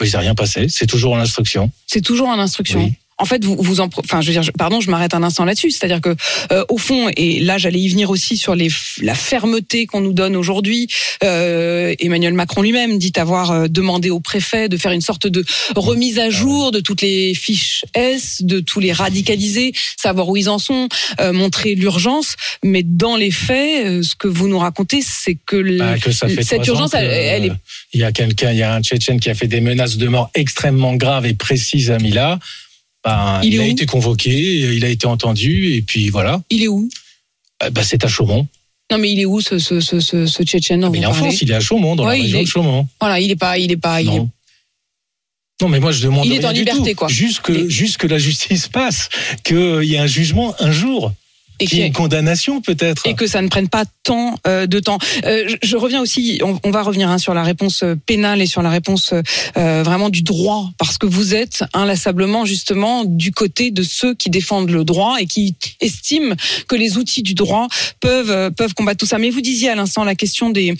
Il 0.00 0.10
s'est 0.10 0.18
rien 0.18 0.34
passé, 0.34 0.66
c'est 0.68 0.86
toujours 0.86 1.12
en 1.12 1.18
instruction. 1.18 1.70
C'est 1.86 2.00
toujours 2.00 2.28
en 2.28 2.38
instruction 2.38 2.92
en 3.18 3.24
fait, 3.24 3.44
vous, 3.44 3.56
vous 3.58 3.80
en, 3.80 3.88
enfin, 3.98 4.20
je 4.20 4.32
veux 4.32 4.40
dire, 4.40 4.50
pardon, 4.58 4.80
je 4.80 4.90
m'arrête 4.90 5.14
un 5.14 5.22
instant 5.22 5.44
là-dessus. 5.44 5.70
C'est-à-dire 5.70 6.00
que, 6.00 6.14
euh, 6.50 6.64
au 6.68 6.78
fond, 6.78 7.08
et 7.16 7.40
là, 7.40 7.58
j'allais 7.58 7.78
y 7.78 7.88
venir 7.88 8.10
aussi 8.10 8.36
sur 8.36 8.54
les, 8.54 8.68
la 9.00 9.14
fermeté 9.14 9.86
qu'on 9.86 10.00
nous 10.00 10.12
donne 10.12 10.36
aujourd'hui. 10.36 10.88
Euh, 11.22 11.94
Emmanuel 11.98 12.34
Macron 12.34 12.62
lui-même 12.62 12.98
dit 12.98 13.12
avoir 13.16 13.50
euh, 13.50 13.66
demandé 13.68 14.10
au 14.10 14.20
préfet 14.20 14.68
de 14.68 14.76
faire 14.76 14.92
une 14.92 15.00
sorte 15.00 15.26
de 15.26 15.44
remise 15.76 16.18
à 16.18 16.30
jour 16.30 16.72
de 16.72 16.80
toutes 16.80 17.02
les 17.02 17.34
fiches 17.34 17.84
S, 17.94 18.42
de 18.42 18.60
tous 18.60 18.80
les 18.80 18.92
radicalisés, 18.92 19.72
savoir 19.96 20.28
où 20.28 20.36
ils 20.36 20.48
en 20.48 20.58
sont, 20.58 20.88
euh, 21.20 21.32
montrer 21.32 21.74
l'urgence. 21.74 22.36
Mais 22.64 22.82
dans 22.82 23.16
les 23.16 23.30
faits, 23.30 24.02
ce 24.02 24.14
que 24.16 24.28
vous 24.28 24.48
nous 24.48 24.58
racontez, 24.58 25.02
c'est 25.02 25.36
que, 25.46 25.78
bah, 25.78 25.98
que 25.98 26.10
cette 26.10 26.66
urgence, 26.66 26.94
elle, 26.94 27.44
est. 27.46 27.52
Il 27.92 28.00
y 28.00 28.04
a 28.04 28.12
quelqu'un, 28.12 28.52
il 28.52 28.58
y 28.58 28.62
a 28.62 28.74
un 28.74 28.82
Tchétchène 28.82 29.20
qui 29.20 29.30
a 29.30 29.34
fait 29.34 29.46
des 29.46 29.60
menaces 29.60 29.96
de 29.96 30.08
mort 30.08 30.30
extrêmement 30.34 30.94
graves 30.94 31.26
et 31.26 31.34
précises 31.34 31.90
à 31.90 31.98
Mila. 31.98 32.38
Ben, 33.04 33.40
il, 33.42 33.60
a 33.60 33.66
été 33.66 33.84
convoqué, 33.86 34.30
il 34.30 34.84
a 34.84 34.88
été 34.88 35.06
entendu, 35.06 35.74
et 35.74 35.82
puis 35.82 36.08
voilà. 36.08 36.40
Il 36.50 36.62
est 36.62 36.68
où? 36.68 36.88
Bah, 37.72 37.82
C'est 37.82 38.04
à 38.04 38.08
Chaumont. 38.08 38.46
Non, 38.90 38.98
mais 38.98 39.10
il 39.10 39.20
est 39.20 39.24
où 39.24 39.40
ce, 39.40 39.58
ce, 39.58 39.80
ce, 39.80 40.00
ce, 40.00 40.26
ce 40.26 40.42
Tchétchène 40.42 40.88
Il 40.94 41.02
est 41.02 41.06
en 41.06 41.14
France, 41.14 41.40
il 41.40 41.50
est 41.50 41.54
à 41.54 41.60
Chaumont, 41.60 41.96
dans 41.96 42.04
la 42.04 42.12
région 42.12 42.40
est... 42.40 42.44
de 42.44 42.48
Chaumont. 42.48 42.86
Voilà, 43.00 43.18
il 43.20 43.30
est 43.30 43.36
pas, 43.36 43.58
il 43.58 43.72
est 43.72 43.76
pas, 43.76 44.02
non. 44.02 44.28
Non, 45.60 45.68
mais 45.68 45.80
moi 45.80 45.92
je 45.92 46.02
demande. 46.02 46.26
Il 46.26 46.32
est 46.32 46.44
en 46.44 46.50
liberté, 46.50 46.94
quoi. 46.94 47.08
Juste 47.08 47.40
que, 47.40 47.68
juste 47.68 47.96
que 47.96 48.06
la 48.06 48.18
justice 48.18 48.68
passe, 48.72 49.08
qu'il 49.44 49.84
y 49.84 49.94
ait 49.94 49.98
un 49.98 50.06
jugement 50.06 50.54
un 50.58 50.72
jour 50.72 51.12
et 51.62 51.66
qu'il 51.66 51.78
y 51.78 51.82
ait 51.82 51.86
une 51.86 51.92
condamnation 51.92 52.60
peut-être. 52.60 53.06
Et 53.06 53.14
que 53.14 53.26
ça 53.26 53.40
ne 53.40 53.48
prenne 53.48 53.68
pas 53.68 53.84
tant 54.02 54.34
euh, 54.46 54.66
de 54.66 54.80
temps. 54.80 54.98
Euh, 55.24 55.48
je, 55.62 55.76
reviens 55.76 56.00
aussi, 56.00 56.40
on, 56.42 56.70
va 56.70 56.82
revenir 56.82 57.08
hein, 57.08 57.18
sur 57.18 57.34
la 57.34 57.42
réponse 57.42 57.82
euh, 57.82 57.94
pénale 57.94 58.42
et 58.42 58.46
sur 58.46 58.62
la 58.62 58.70
réponse 58.70 59.14
vraiment 59.54 60.08
du 60.08 60.22
droit, 60.22 60.70
parce 60.78 60.98
que 60.98 61.06
vous 61.06 61.34
êtes 61.34 61.64
inlassablement 61.72 62.44
justement 62.44 63.04
du 63.04 63.32
côté 63.32 63.70
de 63.70 63.82
ceux 63.82 64.14
qui 64.14 64.30
défendent 64.30 64.70
le 64.70 64.84
droit 64.84 65.16
et 65.20 65.26
qui 65.26 65.54
estiment 65.80 66.34
que 66.68 66.74
les 66.74 66.96
outils 66.96 67.22
du 67.22 67.34
droit 67.34 67.68
peuvent 68.00 68.50
peuvent 68.52 68.74
combattre 68.74 68.98
tout 68.98 69.06
ça. 69.06 69.18
Mais 69.18 69.30
vous 69.30 69.40
disiez 69.40 69.68
à 69.68 69.74
l'instant 69.74 70.04
la 70.04 70.14
question 70.14 70.50
des 70.50 70.74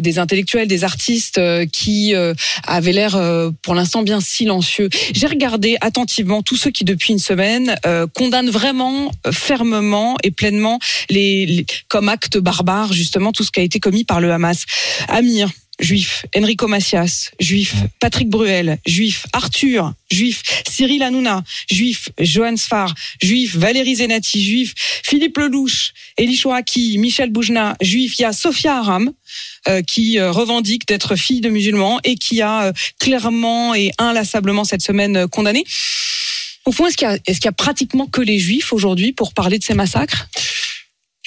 des 0.00 0.18
intellectuels, 0.18 0.68
des 0.68 0.84
artistes 0.84 1.40
qui 1.72 2.14
avaient 2.66 2.92
l'air 2.92 3.18
pour 3.62 3.74
l'instant 3.74 4.02
bien 4.02 4.20
silencieux. 4.20 4.88
J'ai 5.14 5.26
regardé 5.26 5.76
attentivement 5.80 6.42
tous 6.42 6.56
ceux 6.56 6.70
qui 6.70 6.84
depuis 6.84 7.12
une 7.12 7.18
semaine 7.18 7.76
condamnent 8.14 8.50
vraiment 8.50 9.10
fermement 9.30 10.17
et 10.22 10.30
pleinement 10.30 10.78
les, 11.10 11.66
comme 11.88 12.08
acte 12.08 12.38
barbare 12.38 12.92
justement 12.92 13.32
tout 13.32 13.44
ce 13.44 13.50
qui 13.50 13.60
a 13.60 13.62
été 13.62 13.80
commis 13.80 14.04
par 14.04 14.20
le 14.20 14.32
Hamas. 14.32 14.64
Amir, 15.08 15.48
juif, 15.78 16.26
Enrico 16.36 16.66
Macias, 16.66 17.30
juif, 17.38 17.74
Patrick 18.00 18.28
Bruel, 18.28 18.78
juif, 18.86 19.26
Arthur, 19.32 19.92
juif, 20.10 20.42
Cyril 20.68 21.02
Hanouna, 21.02 21.44
juif, 21.70 22.08
Johan 22.18 22.56
Sfar, 22.56 22.94
juif, 23.22 23.56
Valérie 23.56 23.96
Zenati, 23.96 24.42
juif, 24.44 24.74
Philippe 24.76 25.38
Lelouch, 25.38 25.92
Elie 26.18 26.36
Chouaki, 26.36 26.98
Michel 26.98 27.30
Boujna, 27.30 27.76
juif, 27.80 28.18
il 28.18 28.22
y 28.22 28.24
a 28.24 28.32
Sophia 28.32 28.78
Aram, 28.78 29.12
euh, 29.68 29.82
qui 29.82 30.18
euh, 30.18 30.32
revendique 30.32 30.86
d'être 30.86 31.16
fille 31.16 31.40
de 31.40 31.48
musulmans 31.48 32.00
et 32.04 32.16
qui 32.16 32.42
a 32.42 32.64
euh, 32.64 32.72
clairement 32.98 33.74
et 33.74 33.92
inlassablement 33.98 34.64
cette 34.64 34.82
semaine 34.82 35.28
condamné. 35.28 35.64
Au 36.68 36.70
fond, 36.70 36.86
est-ce 36.86 36.98
qu'il 36.98 37.08
y, 37.08 37.48
a, 37.48 37.52
pratiquement 37.52 38.06
que 38.06 38.20
les 38.20 38.38
juifs 38.38 38.74
aujourd'hui 38.74 39.14
pour 39.14 39.32
parler 39.32 39.58
de 39.58 39.64
ces 39.64 39.72
massacres? 39.72 40.28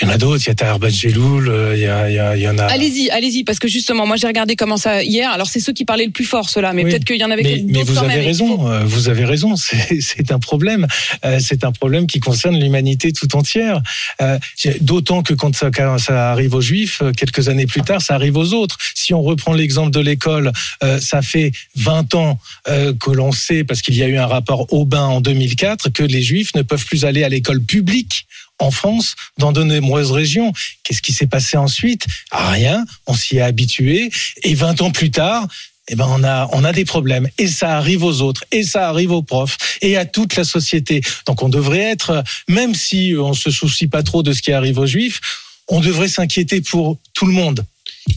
Il 0.01 0.07
y 0.07 0.11
en 0.11 0.13
a 0.13 0.17
d'autres, 0.17 0.43
il 0.45 0.47
y 0.47 0.51
a 0.51 0.55
Tahar 0.55 0.79
euh, 0.81 1.73
il 1.75 1.81
y, 1.81 1.85
a, 1.85 2.09
il 2.09 2.15
y, 2.15 2.19
a, 2.19 2.35
il 2.37 2.41
y 2.41 2.47
en 2.47 2.57
a. 2.57 2.63
Allez-y, 2.65 3.09
allez-y, 3.11 3.43
parce 3.43 3.59
que 3.59 3.67
justement, 3.67 4.05
moi 4.07 4.15
j'ai 4.15 4.27
regardé 4.27 4.55
comment 4.55 4.77
ça 4.77 5.03
hier. 5.03 5.29
Alors 5.31 5.47
c'est 5.47 5.59
ceux 5.59 5.73
qui 5.73 5.85
parlaient 5.85 6.05
le 6.05 6.11
plus 6.11 6.25
fort, 6.25 6.49
ceux-là, 6.49 6.73
mais 6.73 6.83
Oui. 6.83 6.89
peut-être 6.91 7.05
qu'il 7.05 7.17
y 7.17 7.23
en 7.23 7.31
avait 7.31 7.43
d'autres 7.43 7.63
mais 7.67 7.83
vous 7.83 7.93
quand 7.93 8.01
avez 8.05 8.15
même. 8.15 8.29
Il 8.29 8.35
faut- 8.35 8.45
raison, 8.45 8.69
euh, 8.71 8.83
vous 8.85 9.09
avez 9.09 9.25
raison. 9.25 9.55
C'est 9.99 10.31
un 10.31 10.39
problème. 10.39 10.87
Euh, 11.25 11.39
C'est 11.39 11.63
un 11.63 11.71
problème 11.71 12.07
qui 12.07 12.19
concerne 12.19 12.59
l'humanité 12.59 13.11
tout 13.13 13.35
entière. 13.35 13.81
Euh, 14.21 14.39
D'autant 14.81 15.21
que 15.23 15.33
quand 15.33 15.55
ça, 15.55 15.69
quand 15.71 15.97
ça 15.97 16.31
arrive 16.31 16.53
aux 16.55 16.61
Juifs, 16.61 17.01
euh, 17.01 17.11
quelques 17.11 17.49
années 17.49 17.65
plus 17.67 17.81
tard, 17.81 18.01
ça 18.01 18.15
arrive 18.15 18.37
aux 18.37 18.53
autres. 18.53 18.77
Si 18.95 19.13
on 19.13 19.21
reprend 19.21 19.53
l'exemple 19.53 19.91
de 19.91 19.99
l'école, 19.99 20.51
euh, 20.83 20.99
ça 20.99 21.21
fait 21.21 21.51
20 21.75 22.15
ans 22.15 22.39
euh, 22.67 22.93
que 22.93 23.11
l'on 23.11 23.31
sait, 23.31 23.63
parce 23.63 23.81
qu'il 23.81 23.95
y 23.95 24.03
a 24.03 24.07
eu 24.07 24.17
un 24.17 24.25
rapport 24.27 24.71
Aubin 24.73 25.03
en 25.05 25.21
2004, 25.21 25.89
que 25.89 26.03
les 26.03 26.21
Juifs 26.21 26.53
ne 26.55 26.61
peuvent 26.63 26.85
plus 26.85 27.05
aller 27.05 27.23
à 27.23 27.29
l'école 27.29 27.61
publique 27.61 28.25
en 28.61 28.71
France, 28.71 29.15
dans 29.37 29.51
de 29.51 29.63
nombreuses 29.63 30.11
régions. 30.11 30.53
Qu'est-ce 30.83 31.01
qui 31.01 31.13
s'est 31.13 31.27
passé 31.27 31.57
ensuite? 31.57 32.05
Ah, 32.31 32.51
Rien, 32.51 32.85
on 33.07 33.13
s'y 33.13 33.37
est 33.37 33.41
habitué. 33.41 34.11
Et 34.43 34.53
20 34.53 34.81
ans 34.81 34.91
plus 34.91 35.11
tard, 35.11 35.47
eh 35.87 35.95
ben 35.95 36.07
on 36.09 36.23
a 36.23 36.47
on 36.53 36.63
a 36.63 36.71
des 36.73 36.85
problèmes 36.85 37.27
et 37.37 37.47
ça 37.47 37.75
arrive 37.75 38.03
aux 38.03 38.21
autres 38.21 38.45
et 38.51 38.63
ça 38.63 38.87
arrive 38.87 39.11
aux 39.11 39.23
profs 39.23 39.57
et 39.81 39.97
à 39.97 40.05
toute 40.05 40.35
la 40.35 40.43
société. 40.43 41.01
Donc 41.25 41.43
on 41.43 41.49
devrait 41.49 41.79
être 41.79 42.23
même 42.47 42.75
si 42.75 43.15
on 43.17 43.33
se 43.33 43.51
soucie 43.51 43.87
pas 43.87 44.03
trop 44.03 44.23
de 44.23 44.31
ce 44.31 44.41
qui 44.41 44.51
arrive 44.53 44.77
aux 44.77 44.85
juifs, 44.85 45.19
on 45.67 45.79
devrait 45.79 46.07
s'inquiéter 46.07 46.61
pour 46.61 46.97
tout 47.13 47.25
le 47.25 47.33
monde. 47.33 47.65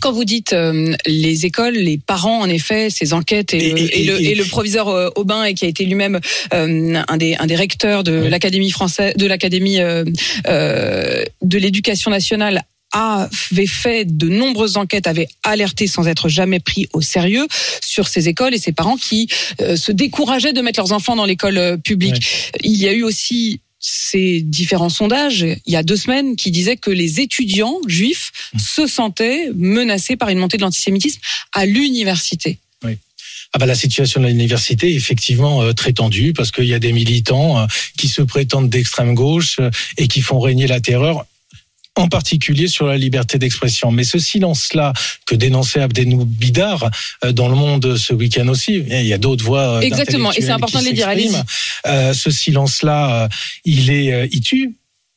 Quand 0.01 0.13
vous 0.13 0.25
dites 0.25 0.53
euh, 0.53 0.95
les 1.07 1.47
écoles, 1.47 1.75
les 1.75 1.99
parents, 1.99 2.41
en 2.41 2.49
effet, 2.49 2.91
ces 2.91 3.13
enquêtes 3.13 3.55
et, 3.55 3.69
Et- 3.69 3.73
le, 4.05 4.21
et- 4.21 4.25
et 4.31 4.35
le, 4.35 4.43
le 4.43 4.49
proviseur 4.49 4.89
euh, 4.89 5.09
Aubin, 5.17 5.45
et 5.45 5.55
qui 5.55 5.65
a 5.65 5.69
été 5.69 5.85
lui-même 5.85 6.21
euh, 6.53 7.03
un, 7.09 7.17
des, 7.17 7.35
un 7.37 7.47
des 7.47 7.57
recteurs 7.57 8.05
de 8.05 8.13
l'académie 8.13 8.71
française, 8.71 9.15
de 9.17 9.27
l'académie 9.27 9.81
euh, 9.81 10.05
euh, 10.49 11.25
de 11.43 11.59
l'éducation 11.59 12.11
nationale 12.11 12.63
avait 12.97 13.67
fait 13.67 14.05
de 14.05 14.29
nombreuses 14.29 14.77
enquêtes, 14.77 15.09
avait 15.09 15.27
alerté 15.43 15.89
sans 15.89 16.07
être 16.07 16.29
jamais 16.29 16.61
pris 16.61 16.87
au 16.93 17.01
sérieux 17.01 17.47
sur 17.83 18.07
ces 18.07 18.29
écoles 18.29 18.55
et 18.55 18.59
ces 18.59 18.71
parents 18.71 18.97
qui 18.97 19.27
euh, 19.61 19.75
se 19.77 19.91
décourageaient 19.91 20.53
de 20.53 20.61
mettre 20.61 20.79
leurs 20.79 20.93
enfants 20.93 21.17
dans 21.17 21.25
l'école 21.25 21.59
euh, 21.59 21.77
publique. 21.77 22.23
Il 22.63 22.77
y 22.77 22.87
a 22.87 22.93
eu 22.93 23.03
aussi 23.03 23.59
ces 23.87 24.41
différents 24.41 24.89
sondages, 24.89 25.45
il 25.67 25.73
y 25.73 25.77
a 25.77 25.83
deux 25.83 25.97
semaines, 25.97 26.37
qui 26.37 26.51
disaient 26.51 26.79
que 26.79 26.91
les 26.91 27.21
étudiants 27.21 27.77
juifs 27.87 28.33
se 28.59 28.87
sentaient 28.87 29.51
menacés 29.55 30.17
par 30.17 30.31
une 30.31 30.39
montée 30.39 30.57
de 30.57 30.63
l'antisémitisme 30.63 31.21
à 31.53 31.67
l'université. 31.67 32.59
Ah 33.57 33.59
bah 33.59 33.67
la 33.67 33.77
situation 33.77 34.21
de 34.21 34.27
l'université 34.27 34.91
est 34.91 34.97
effectivement 34.97 35.63
euh, 35.63 35.73
très 35.73 35.93
tendue 35.93 36.33
parce 36.33 36.51
qu'il 36.51 36.65
y 36.65 36.75
a 36.75 36.81
des 36.81 36.93
militants 36.93 37.61
euh, 37.61 37.67
qui 37.97 38.09
se 38.09 38.21
prétendent 38.21 38.69
d'extrême 38.69 39.15
gauche 39.15 39.59
euh, 39.61 39.71
et 39.97 40.09
qui 40.09 40.23
font 40.23 40.41
régner 40.41 40.67
la 40.67 40.81
terreur 40.81 41.25
en 41.97 42.09
particulier 42.09 42.67
sur 42.69 42.87
la 42.87 42.97
liberté 42.99 43.39
d'expression. 43.39 43.91
Mais 43.93 44.05
ce 44.05 44.19
silence-là 44.19 44.93
que 45.27 45.35
dénonçait 45.35 45.81
Abdenou 45.81 46.25
Bidar 46.25 46.91
euh, 47.25 47.33
dans 47.33 47.49
le 47.49 47.55
monde 47.55 47.97
ce 47.97 48.13
week-end 48.15 48.49
aussi, 48.49 48.83
il 48.89 49.07
y 49.07 49.13
a 49.13 49.19
d'autres 49.19 49.45
voix. 49.45 49.77
euh, 49.77 49.81
Exactement, 49.81 50.33
et 50.33 50.41
c'est 50.41 50.51
important 50.51 50.81
de 50.81 50.85
les 50.87 50.93
dire, 50.93 51.07
s'expriment. 51.09 51.45
Euh, 51.87 52.13
ce 52.15 52.31
silence-là, 52.31 53.25
euh, 53.25 53.29
il 53.65 53.91
est, 53.91 54.13
euh, 54.13 54.27
il 54.33 54.41
tue. 54.41 54.75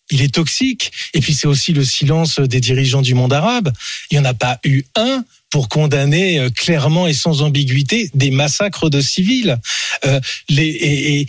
Il 0.10 0.22
est 0.22 0.34
toxique. 0.34 0.92
Et 1.14 1.20
puis 1.20 1.34
c'est 1.34 1.48
aussi 1.48 1.74
le 1.74 1.84
silence 1.84 2.40
des 2.40 2.62
dirigeants 2.62 3.02
du 3.02 3.14
monde 3.14 3.34
arabe. 3.34 3.74
Il 4.10 4.18
n'y 4.18 4.22
en 4.22 4.26
a 4.30 4.34
pas 4.34 4.58
eu 4.64 4.84
un 4.96 5.26
pour 5.50 5.68
condamner 5.68 6.48
clairement 6.56 7.08
et 7.08 7.14
sans 7.14 7.42
ambiguïté 7.42 8.10
des 8.14 8.32
massacres 8.32 8.90
de 8.90 9.02
civils. 9.02 9.58
Euh, 10.06 10.22
les, 10.48 10.66
et- 10.68 11.22
et 11.22 11.28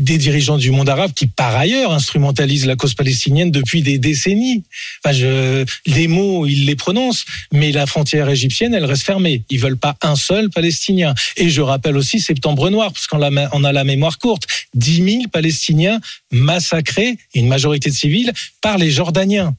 des 0.00 0.18
dirigeants 0.18 0.58
du 0.58 0.70
monde 0.70 0.88
arabe 0.88 1.12
qui, 1.14 1.26
par 1.26 1.56
ailleurs, 1.56 1.92
instrumentalisent 1.92 2.66
la 2.66 2.76
cause 2.76 2.94
palestinienne 2.94 3.50
depuis 3.50 3.82
des 3.82 3.98
décennies. 3.98 4.64
Je, 5.10 5.64
les 5.86 6.08
mots, 6.08 6.46
ils 6.46 6.66
les 6.66 6.76
prononcent, 6.76 7.24
mais 7.52 7.72
la 7.72 7.86
frontière 7.86 8.28
égyptienne, 8.28 8.74
elle 8.74 8.84
reste 8.84 9.02
fermée. 9.02 9.44
Ils 9.50 9.60
veulent 9.60 9.76
pas 9.76 9.96
un 10.02 10.16
seul 10.16 10.50
Palestinien. 10.50 11.14
Et 11.36 11.50
je 11.50 11.60
rappelle 11.60 11.96
aussi 11.96 12.20
Septembre 12.20 12.70
Noir, 12.70 12.92
parce 12.92 13.06
qu'on 13.06 13.22
a, 13.22 13.68
a 13.68 13.72
la 13.72 13.84
mémoire 13.84 14.18
courte. 14.18 14.46
10 14.74 15.04
000 15.04 15.22
Palestiniens 15.32 16.00
massacrés, 16.30 17.18
une 17.34 17.48
majorité 17.48 17.90
de 17.90 17.94
civils, 17.94 18.32
par 18.60 18.78
les 18.78 18.90
Jordaniens. 18.90 19.54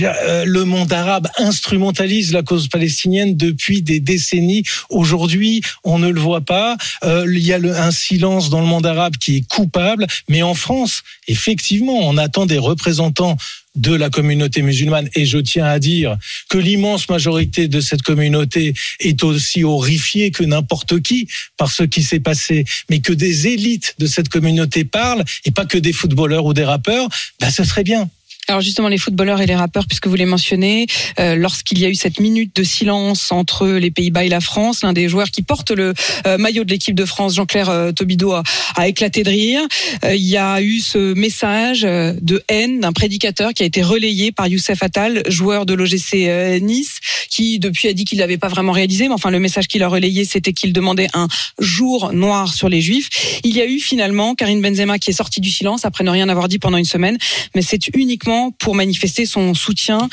Euh, 0.00 0.44
Le 0.46 0.64
monde 0.64 0.92
arabe 0.92 1.28
instrumentalise 1.36 2.32
la 2.32 2.42
cause 2.42 2.68
palestinienne 2.68 3.36
depuis 3.36 3.82
des 3.82 4.00
décennies. 4.00 4.64
Aujourd'hui, 4.88 5.60
on 5.84 5.98
ne 5.98 6.08
le 6.08 6.20
voit 6.20 6.40
pas. 6.40 6.76
Euh, 7.04 7.26
il 7.30 7.46
y 7.46 7.52
a 7.52 7.58
un 7.58 7.90
silence 7.90 8.48
dans 8.48 8.60
le 8.60 8.66
monde 8.66 8.86
arabe 8.86 9.16
qui 9.18 9.36
est 9.36 9.48
coupable. 9.48 10.06
Mais 10.28 10.42
en 10.42 10.54
France, 10.54 11.02
effectivement, 11.28 11.98
on 12.08 12.16
attend 12.16 12.46
des 12.46 12.58
représentants 12.58 13.36
de 13.74 13.94
la 13.94 14.08
communauté 14.08 14.62
musulmane. 14.62 15.08
Et 15.14 15.26
je 15.26 15.38
tiens 15.38 15.66
à 15.66 15.78
dire 15.78 16.16
que 16.48 16.58
l'immense 16.58 17.08
majorité 17.08 17.68
de 17.68 17.80
cette 17.80 18.02
communauté 18.02 18.74
est 19.00 19.22
aussi 19.24 19.64
horrifiée 19.64 20.30
que 20.30 20.44
n'importe 20.44 21.00
qui 21.02 21.28
par 21.58 21.70
ce 21.70 21.82
qui 21.82 22.02
s'est 22.02 22.20
passé. 22.20 22.64
Mais 22.88 23.00
que 23.00 23.12
des 23.12 23.48
élites 23.48 23.94
de 23.98 24.06
cette 24.06 24.30
communauté 24.30 24.84
parlent 24.84 25.24
et 25.44 25.50
pas 25.50 25.66
que 25.66 25.78
des 25.78 25.92
footballeurs 25.92 26.46
ou 26.46 26.54
des 26.54 26.64
rappeurs, 26.64 27.08
bah, 27.40 27.50
ce 27.50 27.64
serait 27.64 27.84
bien. 27.84 28.08
Alors 28.48 28.60
justement, 28.60 28.88
les 28.88 28.98
footballeurs 28.98 29.40
et 29.40 29.46
les 29.46 29.54
rappeurs, 29.54 29.86
puisque 29.86 30.08
vous 30.08 30.16
les 30.16 30.26
mentionnez, 30.26 30.88
euh, 31.20 31.36
lorsqu'il 31.36 31.78
y 31.78 31.84
a 31.84 31.88
eu 31.88 31.94
cette 31.94 32.18
minute 32.18 32.56
de 32.56 32.64
silence 32.64 33.30
entre 33.30 33.68
les 33.68 33.92
Pays-Bas 33.92 34.24
et 34.24 34.28
la 34.28 34.40
France, 34.40 34.82
l'un 34.82 34.92
des 34.92 35.08
joueurs 35.08 35.30
qui 35.30 35.42
porte 35.42 35.70
le 35.70 35.94
euh, 36.26 36.38
maillot 36.38 36.64
de 36.64 36.70
l'équipe 36.70 36.96
de 36.96 37.04
France, 37.04 37.36
Jean-Claire 37.36 37.70
euh, 37.70 37.92
Tobido, 37.92 38.32
a, 38.32 38.42
a 38.74 38.88
éclaté 38.88 39.22
de 39.22 39.30
rire. 39.30 39.60
Euh, 40.04 40.16
il 40.16 40.24
y 40.24 40.36
a 40.36 40.60
eu 40.60 40.80
ce 40.80 41.14
message 41.14 41.84
euh, 41.84 42.14
de 42.20 42.42
haine 42.48 42.80
d'un 42.80 42.92
prédicateur 42.92 43.54
qui 43.54 43.62
a 43.62 43.66
été 43.66 43.80
relayé 43.80 44.32
par 44.32 44.48
Youssef 44.48 44.82
Attal, 44.82 45.22
joueur 45.28 45.64
de 45.64 45.74
l'OGC 45.74 46.60
Nice, 46.60 46.98
qui 47.30 47.60
depuis 47.60 47.86
a 47.86 47.92
dit 47.92 48.04
qu'il 48.04 48.18
l'avait 48.18 48.38
pas 48.38 48.48
vraiment 48.48 48.72
réalisé, 48.72 49.06
mais 49.06 49.14
enfin 49.14 49.30
le 49.30 49.38
message 49.38 49.68
qu'il 49.68 49.84
a 49.84 49.88
relayé, 49.88 50.24
c'était 50.24 50.52
qu'il 50.52 50.72
demandait 50.72 51.08
un 51.14 51.28
jour 51.60 52.12
noir 52.12 52.52
sur 52.52 52.68
les 52.68 52.80
Juifs. 52.80 53.08
Il 53.44 53.56
y 53.56 53.60
a 53.60 53.66
eu 53.66 53.78
finalement 53.78 54.34
Karine 54.34 54.60
Benzema 54.60 54.98
qui 54.98 55.10
est 55.10 55.14
sortie 55.14 55.40
du 55.40 55.50
silence 55.50 55.84
après 55.84 56.02
ne 56.02 56.10
rien 56.10 56.28
avoir 56.28 56.48
dit 56.48 56.58
pendant 56.58 56.76
une 56.76 56.84
semaine, 56.84 57.18
mais 57.54 57.62
c'est 57.62 57.86
uniquement 57.94 58.31
pour 58.58 58.74
manifester 58.74 59.26
son 59.26 59.54
soutien 59.54 60.08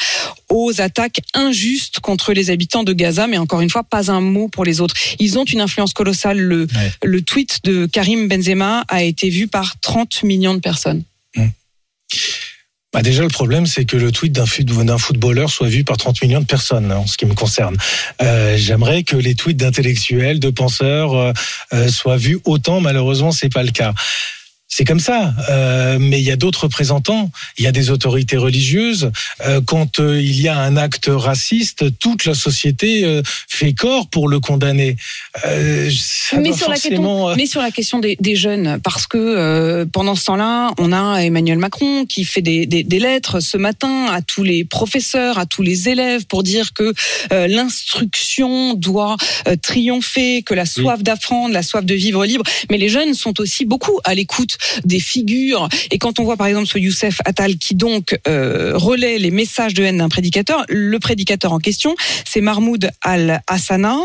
aux 0.50 0.82
attaques 0.82 1.22
injustes 1.34 2.00
contre 2.00 2.34
les 2.34 2.50
habitants 2.50 2.84
de 2.84 2.94
Gaza, 2.94 3.28
mais 3.28 3.38
encore 3.38 3.62
une 3.62 3.70
fois, 3.70 3.84
pas 3.84 4.12
un 4.12 4.22
mot 4.22 4.48
pour 4.48 4.66
les 4.66 4.82
autres. 4.82 4.96
Ils 5.20 5.38
ont 5.40 5.46
une 5.46 5.62
influence 5.62 5.94
colossale. 5.94 6.38
Le, 6.40 6.60
Ouais. 6.76 6.92
le 7.04 7.22
tweet 7.22 7.60
de 7.64 7.86
Karim 7.86 8.28
Benzema 8.28 8.84
a 8.90 9.04
été 9.04 9.30
vu 9.30 9.48
par 9.48 9.80
30 9.82 10.24
millions 10.24 10.54
de 10.54 10.60
personnes. 10.60 11.04
Bah 12.92 13.04
déjà, 13.04 13.22
le 13.22 13.28
problème, 13.30 13.68
c'est 13.68 13.86
que 13.86 13.96
le 13.98 14.12
tweet 14.12 14.32
d'un 14.34 14.98
footballeur 14.98 15.52
soit 15.52 15.68
vu 15.68 15.84
par 15.84 15.98
30 15.98 16.24
millions 16.24 16.40
de 16.42 16.46
personnes, 16.48 16.92
en 16.92 17.06
ce 17.06 17.18
qui 17.18 17.28
me 17.28 17.36
concerne. 17.36 17.78
Euh, 18.20 18.58
J'aimerais 18.58 19.04
que 19.04 19.16
les 19.16 19.36
tweets 19.36 19.58
d'intellectuels, 19.58 20.40
de 20.40 20.50
penseurs, 20.50 21.14
euh, 21.14 21.32
euh, 21.74 21.88
soient 21.90 22.18
vus 22.18 22.40
autant. 22.46 22.82
Malheureusement, 22.82 23.32
c'est 23.32 23.54
pas 23.54 23.62
le 23.62 23.70
cas. 23.70 23.94
C'est 24.72 24.86
comme 24.86 25.00
ça, 25.00 25.34
euh, 25.50 25.98
mais 26.00 26.20
il 26.20 26.24
y 26.24 26.32
a 26.32 26.36
d'autres 26.36 26.66
représentants, 26.66 27.32
il 27.58 27.64
y 27.64 27.68
a 27.68 27.72
des 27.72 27.90
autorités 27.90 28.38
religieuses. 28.38 29.12
Euh, 29.46 29.62
quand 29.66 30.00
euh, 30.00 30.22
il 30.22 30.40
y 30.40 30.48
a 30.48 30.58
un 30.60 30.78
acte 30.78 31.08
raciste, 31.10 31.98
toute 31.98 32.26
la 32.26 32.36
société 32.36 33.04
euh, 33.04 33.24
fait 33.26 33.74
corps 33.74 34.08
pour 34.08 34.30
le 34.30 34.40
condamner. 34.40 34.96
Euh, 35.46 35.90
mais 36.38 36.54
sur, 36.54 36.70
la 36.70 36.76
forcément, 36.76 36.76
question, 36.76 37.30
euh, 37.30 37.34
mais 37.36 37.46
sur 37.48 37.62
la 37.62 37.72
question 37.72 37.98
des, 37.98 38.16
des 38.20 38.36
jeunes, 38.36 38.80
parce 38.84 39.08
que 39.08 39.18
euh, 39.18 39.86
pendant 39.92 40.16
ce 40.16 40.26
temps-là, 40.26 40.72
on 40.78 40.94
a 40.94 41.18
Emmanuel 41.24 41.58
Macron 41.58 42.06
qui 42.06 42.24
fait 42.24 42.44
des, 42.44 42.68
des, 42.68 42.84
des 42.84 43.00
lettres 43.00 43.40
ce 43.40 43.58
matin 43.58 44.06
à 44.12 44.22
tous 44.22 44.44
les 44.44 44.66
professeurs, 44.66 45.40
à 45.40 45.48
tous 45.48 45.64
les 45.64 45.90
élèves 45.90 46.28
pour 46.28 46.44
dire 46.44 46.74
que 46.74 46.94
euh, 47.34 47.48
l'instruction 47.48 48.76
doit 48.76 49.18
euh, 49.48 49.56
triompher, 49.60 50.44
que 50.44 50.54
la 50.54 50.68
soif 50.68 51.02
d'apprendre, 51.02 51.56
la 51.56 51.64
soif 51.64 51.84
de 51.84 51.96
vivre 51.96 52.24
libre. 52.24 52.44
Mais 52.70 52.78
les 52.78 52.90
jeunes 52.90 53.16
sont 53.16 53.42
aussi 53.42 53.66
beaucoup 53.66 54.00
à 54.04 54.14
l'écoute 54.14 54.59
des 54.86 55.00
figures. 55.00 55.68
Et 55.92 55.98
quand 55.98 56.20
on 56.20 56.24
voit 56.24 56.38
par 56.38 56.48
exemple 56.48 56.68
ce 56.68 56.78
Youssef 56.78 57.22
Attal 57.26 57.58
qui 57.58 57.76
donc 57.76 58.20
euh, 58.28 58.74
relaie 58.76 59.18
les 59.18 59.32
messages 59.32 59.74
de 59.74 59.84
haine 59.84 59.98
d'un 59.98 60.10
prédicateur, 60.10 60.64
le 60.70 61.00
prédicateur 61.00 61.54
en 61.54 61.60
question, 61.60 61.96
c'est 62.26 62.42
Mahmoud 62.42 62.92
Al-Hassana. 63.02 63.98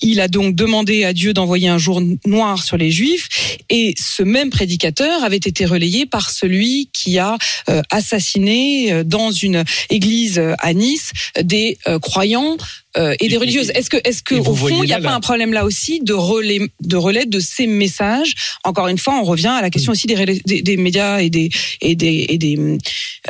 Il 0.00 0.20
a 0.20 0.28
donc 0.28 0.54
demandé 0.54 1.04
à 1.04 1.12
Dieu 1.12 1.32
d'envoyer 1.32 1.68
un 1.68 1.78
jour 1.78 2.02
noir 2.26 2.62
sur 2.62 2.76
les 2.76 2.90
Juifs. 2.90 3.28
Et 3.70 3.94
ce 3.98 4.22
même 4.22 4.50
prédicateur 4.50 5.22
avait 5.24 5.36
été 5.36 5.64
relayé 5.64 6.06
par 6.06 6.30
celui 6.30 6.90
qui 6.92 7.18
a 7.18 7.36
euh, 7.68 7.82
assassiné 7.90 8.92
euh, 8.92 9.04
dans 9.04 9.30
une 9.30 9.64
église 9.90 10.38
euh, 10.38 10.54
à 10.58 10.72
Nice 10.72 11.12
des 11.40 11.78
euh, 11.86 11.98
croyants 11.98 12.56
euh, 12.96 13.14
et 13.20 13.28
des 13.28 13.36
religieuses. 13.36 13.70
Est-ce 13.74 13.90
que, 13.90 13.96
est-ce 14.04 14.22
que 14.22 14.34
au 14.34 14.54
fond, 14.54 14.82
il 14.82 14.86
n'y 14.86 14.92
a 14.92 14.98
là, 14.98 15.08
pas 15.08 15.14
un 15.14 15.20
problème 15.20 15.52
là 15.52 15.64
aussi 15.64 16.00
de 16.00 16.12
relais, 16.12 16.60
de 16.80 16.96
relais 16.96 17.26
de 17.26 17.40
ces 17.40 17.66
messages? 17.66 18.34
Encore 18.64 18.88
une 18.88 18.98
fois, 18.98 19.14
on 19.20 19.24
revient 19.24 19.54
à 19.58 19.62
la 19.62 19.70
question 19.70 19.92
aussi 19.92 20.06
des, 20.06 20.14
relais- 20.14 20.42
des, 20.44 20.62
des 20.62 20.76
médias 20.76 21.20
et 21.20 21.30
des 21.30 21.50
et 21.80 21.94
des 21.94 22.26
et 22.28 22.38
des 22.38 22.78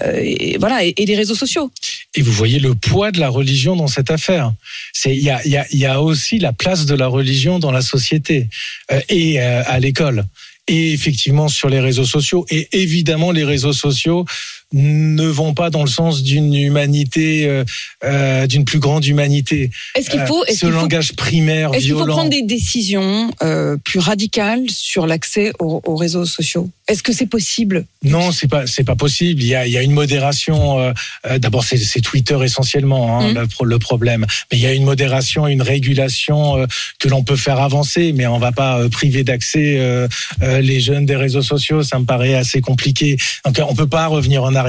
euh, 0.00 0.20
et 0.22 0.56
voilà 0.58 0.84
et, 0.84 0.94
et 0.96 1.04
des 1.04 1.16
réseaux 1.16 1.34
sociaux. 1.34 1.70
Et 2.14 2.22
vous 2.22 2.32
voyez 2.32 2.58
le 2.58 2.74
poids 2.74 3.10
de 3.10 3.20
la 3.20 3.28
religion 3.28 3.76
dans 3.76 3.88
cette 3.88 4.10
affaire. 4.10 4.52
C'est 4.92 5.14
il 5.16 5.22
y 5.22 5.30
a, 5.30 5.40
il 5.44 5.52
y, 5.52 5.56
a, 5.56 5.66
y 5.72 5.86
a 5.86 6.02
aussi 6.02 6.38
la 6.38 6.52
place 6.52 6.84
de 6.86 6.94
la 6.94 7.06
religion 7.06 7.58
dans 7.58 7.70
la 7.72 7.82
société 7.82 8.48
euh, 8.90 9.00
et 9.08 9.40
euh, 9.40 9.62
à 9.66 9.78
l'école 9.80 10.24
et 10.68 10.92
effectivement 10.92 11.48
sur 11.48 11.68
les 11.68 11.80
réseaux 11.80 12.04
sociaux 12.04 12.46
et 12.48 12.68
évidemment 12.72 13.32
les 13.32 13.42
réseaux 13.42 13.72
sociaux 13.72 14.24
ne 14.72 15.26
vont 15.26 15.54
pas 15.54 15.70
dans 15.70 15.82
le 15.82 15.88
sens 15.90 16.22
d'une 16.22 16.54
humanité, 16.54 17.46
euh, 17.46 17.64
euh, 18.04 18.46
d'une 18.46 18.64
plus 18.64 18.78
grande 18.78 19.04
humanité. 19.04 19.70
Est-ce 19.94 20.10
qu'il 20.10 20.20
faut, 20.26 20.44
est-ce 20.46 20.60
Ce 20.60 20.66
qu'il 20.66 20.72
faut, 20.74 20.80
langage 20.80 21.12
primaire, 21.14 21.70
est-ce 21.74 21.82
qu'il 21.84 21.90
faut 21.92 21.98
violent. 21.98 22.14
prendre 22.14 22.30
des 22.30 22.42
décisions 22.42 23.30
euh, 23.42 23.76
plus 23.84 23.98
radicales 23.98 24.64
sur 24.70 25.06
l'accès 25.06 25.52
aux, 25.58 25.80
aux 25.84 25.96
réseaux 25.96 26.24
sociaux? 26.24 26.68
Est-ce 26.88 27.02
que 27.02 27.12
c'est 27.12 27.26
possible? 27.26 27.84
Non, 28.02 28.32
c'est 28.32 28.48
pas 28.48 28.66
c'est 28.66 28.84
pas 28.84 28.96
possible. 28.96 29.40
Il 29.42 29.48
y 29.48 29.54
a 29.54 29.66
il 29.66 29.72
y 29.72 29.78
a 29.78 29.82
une 29.82 29.92
modération. 29.92 30.78
euh, 30.80 30.92
euh, 31.26 31.38
D'abord, 31.38 31.64
c'est 31.64 32.00
Twitter 32.00 32.38
essentiellement 32.42 33.20
hein, 33.20 33.32
Mm. 33.32 33.38
le, 33.38 33.46
pro- 33.46 33.64
le 33.64 33.78
problème. 33.78 34.26
Mais 34.50 34.58
il 34.58 34.62
y 34.62 34.66
a 34.66 34.72
une 34.72 34.84
modération, 34.84 35.46
une 35.46 35.62
régulation 35.62 36.56
euh, 36.58 36.66
que 36.98 37.08
l'on 37.08 37.22
peut 37.22 37.36
faire 37.36 37.60
avancer, 37.60 38.12
mais 38.12 38.26
on 38.26 38.38
va 38.38 38.52
pas 38.52 38.78
euh, 38.80 38.88
priver 38.88 39.22
d'accès 39.24 39.76
euh, 39.78 40.08
euh, 40.42 40.60
les 40.60 40.80
jeunes 40.80 41.06
des 41.06 41.16
réseaux 41.16 41.42
sociaux. 41.42 41.82
Ça 41.82 41.98
me 41.98 42.04
paraît 42.04 42.34
assez 42.34 42.60
compliqué. 42.60 43.16
Donc 43.44 43.60
on 43.68 43.74
peut 43.74 43.86
pas 43.88 44.06
revenir 44.08 44.42
en 44.42 44.54
arrière. 44.54 44.61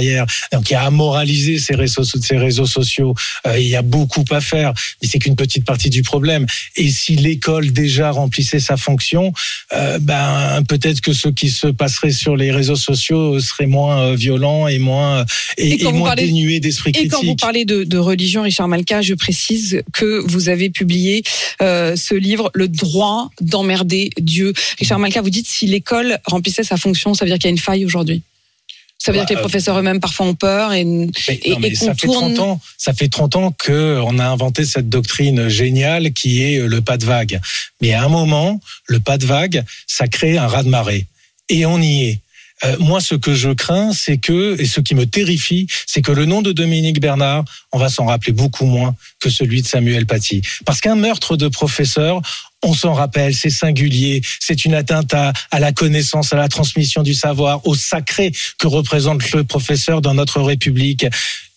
Donc 0.51 0.69
il 0.69 0.73
y 0.73 0.75
a 0.75 0.83
à 0.83 0.89
moraliser 0.91 1.57
ces 1.59 1.75
réseaux 1.75 2.03
ces 2.03 2.37
réseaux 2.37 2.65
sociaux. 2.65 3.13
Euh, 3.47 3.59
il 3.59 3.67
y 3.67 3.75
a 3.75 3.81
beaucoup 3.81 4.25
à 4.31 4.41
faire, 4.41 4.73
mais 5.01 5.07
c'est 5.07 5.19
qu'une 5.19 5.35
petite 5.35 5.65
partie 5.65 5.89
du 5.89 6.01
problème. 6.03 6.45
Et 6.75 6.89
si 6.89 7.15
l'école 7.15 7.71
déjà 7.71 8.11
remplissait 8.11 8.59
sa 8.59 8.77
fonction, 8.77 9.33
euh, 9.73 9.99
ben 9.99 10.63
peut-être 10.67 11.01
que 11.01 11.13
ce 11.13 11.29
qui 11.29 11.49
se 11.49 11.67
passerait 11.67 12.11
sur 12.11 12.35
les 12.35 12.51
réseaux 12.51 12.75
sociaux 12.75 13.39
serait 13.39 13.67
moins 13.67 13.99
euh, 14.01 14.15
violent 14.15 14.67
et 14.67 14.79
moins 14.79 15.25
et, 15.57 15.73
Et 15.73 15.77
quand 15.77 15.89
et 15.89 15.91
vous 15.91 15.97
moins 15.99 16.09
parlez- 16.09 16.25
dénué 16.27 16.59
d'esprit 16.59 16.91
Et 16.95 17.07
quand 17.07 17.17
vous 17.17 17.23
critique. 17.23 17.39
parlez 17.39 17.65
de, 17.65 17.83
de 17.83 17.97
religion, 17.97 18.41
Richard 18.43 18.67
Malka, 18.67 19.01
je 19.01 19.13
précise 19.13 19.81
que 19.93 20.21
vous 20.27 20.49
avez 20.49 20.69
publié 20.69 21.23
euh, 21.61 21.95
ce 21.95 22.15
livre, 22.15 22.49
Le 22.53 22.67
droit 22.67 23.29
d'emmerder 23.41 24.09
Dieu. 24.19 24.53
Richard 24.79 24.99
Malka, 24.99 25.21
vous 25.21 25.29
dites 25.29 25.47
si 25.47 25.65
l'école 25.67 26.17
remplissait 26.25 26.63
sa 26.63 26.77
fonction, 26.77 27.13
ça 27.13 27.25
veut 27.25 27.29
dire 27.31 27.37
qu'il 27.37 27.45
y 27.45 27.49
a 27.49 27.51
une 27.51 27.57
faille 27.57 27.85
aujourd'hui. 27.85 28.21
Ça 28.97 29.11
veut 29.11 29.17
dire 29.17 29.25
que 29.25 29.29
les 29.31 29.35
Bah, 29.35 29.39
euh, 29.39 29.43
professeurs 29.43 29.77
eux-mêmes 29.77 29.99
parfois 29.99 30.27
ont 30.27 30.35
peur 30.35 30.71
et 30.71 30.85
Mais, 30.85 31.09
et- 31.43 31.51
non, 31.51 31.59
mais 31.59 31.67
et 31.69 31.75
ça 31.75 31.93
fait 31.93 32.07
tourne- 32.07 32.33
30 32.35 32.39
ans, 32.39 32.61
ça 32.77 32.93
fait 32.93 33.09
30 33.09 33.35
ans 33.35 33.51
que 33.51 33.99
on 34.05 34.17
a 34.17 34.25
inventé 34.25 34.63
cette 34.65 34.87
doctrine 34.87 35.49
géniale 35.49 36.13
qui 36.13 36.41
est 36.41 36.59
euh, 36.59 36.67
le 36.67 36.81
pas 36.81 36.97
de 36.97 37.05
vague. 37.05 37.41
Mais 37.81 37.93
à 37.93 38.03
un 38.03 38.07
moment, 38.09 38.61
le 38.87 38.99
pas 39.01 39.17
de 39.17 39.25
vague, 39.25 39.65
ça 39.87 40.07
crée 40.07 40.37
un 40.37 40.47
raz-de-marée. 40.47 41.07
Et 41.49 41.65
on 41.65 41.81
y 41.81 42.05
est. 42.05 42.19
Euh, 42.63 42.77
moi, 42.79 43.01
ce 43.01 43.15
que 43.15 43.33
je 43.33 43.49
crains, 43.49 43.91
c'est 43.91 44.19
que, 44.19 44.55
et 44.61 44.65
ce 44.65 44.79
qui 44.79 44.95
me 44.95 45.05
terrifie, 45.05 45.67
c'est 45.85 46.01
que 46.01 46.13
le 46.13 46.23
nom 46.25 46.41
de 46.41 46.53
Dominique 46.53 47.01
Bernard, 47.01 47.43
on 47.73 47.79
va 47.79 47.89
s'en 47.89 48.05
rappeler 48.05 48.31
beaucoup 48.31 48.65
moins 48.65 48.95
que 49.19 49.29
celui 49.29 49.61
de 49.61 49.67
Samuel 49.67 50.05
Paty. 50.05 50.41
Parce 50.65 50.79
qu'un 50.79 50.95
meurtre 50.95 51.35
de 51.35 51.49
professeur, 51.49 52.21
on 52.63 52.73
s'en 52.73 52.93
rappelle, 52.93 53.33
c'est 53.33 53.49
singulier, 53.49 54.21
c'est 54.39 54.65
une 54.65 54.73
atteinte 54.73 55.13
à, 55.13 55.33
à 55.51 55.59
la 55.59 55.71
connaissance, 55.71 56.33
à 56.33 56.37
la 56.37 56.47
transmission 56.47 57.03
du 57.03 57.13
savoir, 57.13 57.65
au 57.67 57.75
sacré 57.75 58.31
que 58.57 58.67
représente 58.67 59.31
le 59.31 59.43
professeur 59.43 60.01
dans 60.01 60.13
notre 60.13 60.41
République. 60.41 61.05